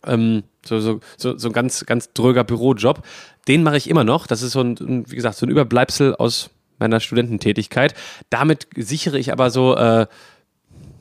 [0.06, 3.04] Ähm, so, so, so, so ein ganz, ganz dröger Bürojob.
[3.48, 4.28] Den mache ich immer noch.
[4.28, 7.94] Das ist so ein, wie gesagt, so ein Überbleibsel aus meiner Studententätigkeit.
[8.30, 10.08] Damit sichere ich aber so äh,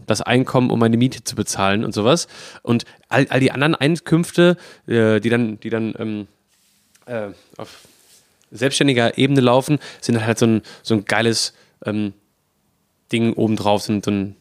[0.07, 2.29] das Einkommen, um meine Miete zu bezahlen und sowas.
[2.63, 6.29] Und all, all die anderen Einkünfte, äh, die dann, die dann ähm,
[7.07, 7.89] äh, auf
[8.51, 12.13] selbstständiger Ebene laufen, sind halt so ein, so ein geiles ähm,
[13.13, 14.37] Ding obendrauf, sind so ein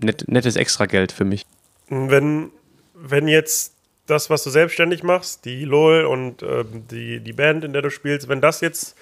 [0.00, 1.46] net, nettes Extrageld für mich.
[1.88, 2.50] Wenn,
[2.94, 3.74] wenn jetzt
[4.06, 7.90] das, was du selbstständig machst, die LOL und ähm, die, die Band, in der du
[7.90, 8.96] spielst, wenn das jetzt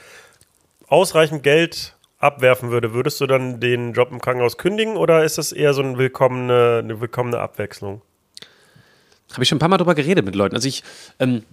[0.86, 5.52] ausreichend Geld abwerfen würde, würdest du dann den Job im Krankenhaus kündigen oder ist das
[5.52, 8.02] eher so eine willkommene, eine willkommene Abwechslung?
[9.32, 10.54] Habe ich schon ein paar Mal drüber geredet mit Leuten.
[10.54, 10.82] Also ich,
[11.18, 11.44] ähm,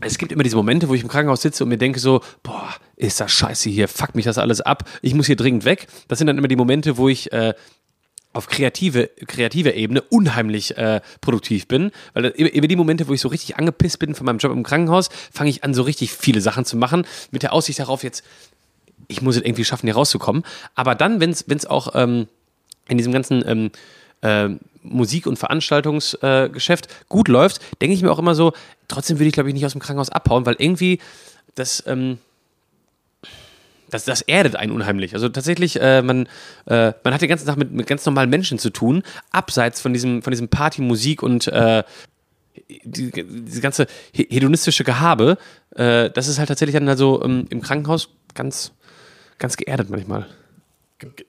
[0.00, 2.74] es gibt immer diese Momente, wo ich im Krankenhaus sitze und mir denke so, boah,
[2.96, 5.86] ist das scheiße hier, fuck mich das alles ab, ich muss hier dringend weg.
[6.08, 7.54] Das sind dann immer die Momente, wo ich äh,
[8.32, 11.90] auf kreative, kreative Ebene unheimlich äh, produktiv bin.
[12.12, 15.08] Weil über die Momente, wo ich so richtig angepisst bin von meinem Job im Krankenhaus,
[15.32, 18.22] fange ich an, so richtig viele Sachen zu machen, mit der Aussicht darauf, jetzt,
[19.08, 20.44] ich muss es irgendwie schaffen, hier rauszukommen.
[20.74, 22.28] Aber dann, wenn es auch ähm,
[22.88, 23.70] in diesem ganzen ähm,
[24.22, 24.48] äh,
[24.82, 28.52] Musik- und Veranstaltungsgeschäft äh, gut läuft, denke ich mir auch immer so,
[28.88, 31.00] trotzdem würde ich, glaube ich, nicht aus dem Krankenhaus abhauen, weil irgendwie
[31.54, 31.82] das.
[31.86, 32.18] Ähm,
[33.90, 35.14] das, das erdet einen unheimlich.
[35.14, 36.28] Also tatsächlich, äh, man,
[36.66, 39.94] äh, man hat den ganzen Tag mit, mit ganz normalen Menschen zu tun, abseits von
[39.94, 41.82] diesem, von diesem Party, Musik und äh,
[42.84, 45.38] die, diese ganze hedonistische Gehabe.
[45.74, 48.72] Äh, das ist halt tatsächlich dann also ähm, im Krankenhaus ganz,
[49.38, 50.26] ganz geerdet manchmal.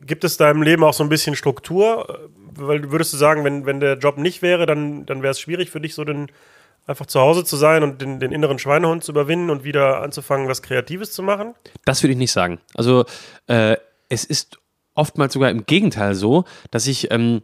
[0.02, 2.30] Gibt es da im Leben auch so ein bisschen Struktur?
[2.60, 5.70] Weil würdest du sagen, wenn, wenn der Job nicht wäre, dann, dann wäre es schwierig
[5.70, 6.28] für dich, so den
[6.86, 10.48] einfach zu Hause zu sein und den, den, inneren Schweinehund zu überwinden und wieder anzufangen,
[10.48, 11.54] was Kreatives zu machen?
[11.86, 12.60] Das würde ich nicht sagen.
[12.74, 13.06] Also
[13.48, 13.78] äh,
[14.10, 14.58] es ist
[14.96, 17.44] oftmals sogar im Gegenteil so, dass ich ähm,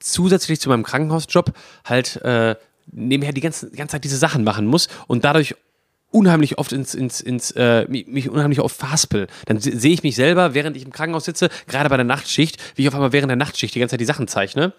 [0.00, 1.52] zusätzlich zu meinem Krankenhausjob
[1.84, 2.56] halt äh,
[2.90, 5.54] nebenher die ganze, die ganze Zeit diese Sachen machen muss und dadurch
[6.14, 9.26] unheimlich oft ins, ins, ins äh, mich unheimlich oft verhaspel.
[9.46, 12.82] Dann sehe ich mich selber, während ich im Krankenhaus sitze, gerade bei der Nachtschicht, wie
[12.82, 14.72] ich auf einmal während der Nachtschicht die ganze Zeit die Sachen zeichne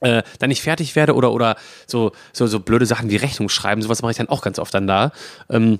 [0.00, 1.56] äh, dann nicht fertig werde oder, oder
[1.86, 4.72] so, so, so blöde Sachen wie Rechnung schreiben, sowas mache ich dann auch ganz oft
[4.74, 5.12] dann da.
[5.50, 5.78] Ähm,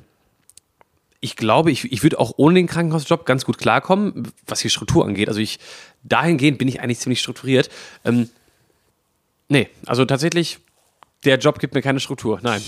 [1.21, 5.05] ich glaube, ich, ich würde auch ohne den Krankenhausjob ganz gut klarkommen, was die Struktur
[5.05, 5.29] angeht.
[5.29, 5.59] Also ich,
[6.05, 7.69] dahingehend bin ich eigentlich ziemlich strukturiert.
[8.05, 8.29] Ähm,
[9.49, 10.59] nee, also tatsächlich,
[11.25, 12.63] der Job gibt mir keine Struktur, nein.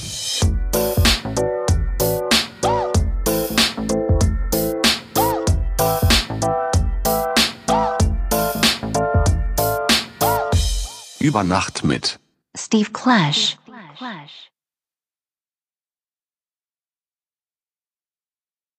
[11.23, 12.19] Über Nacht mit
[12.57, 13.59] Steve Clash.
[13.95, 14.50] Clash.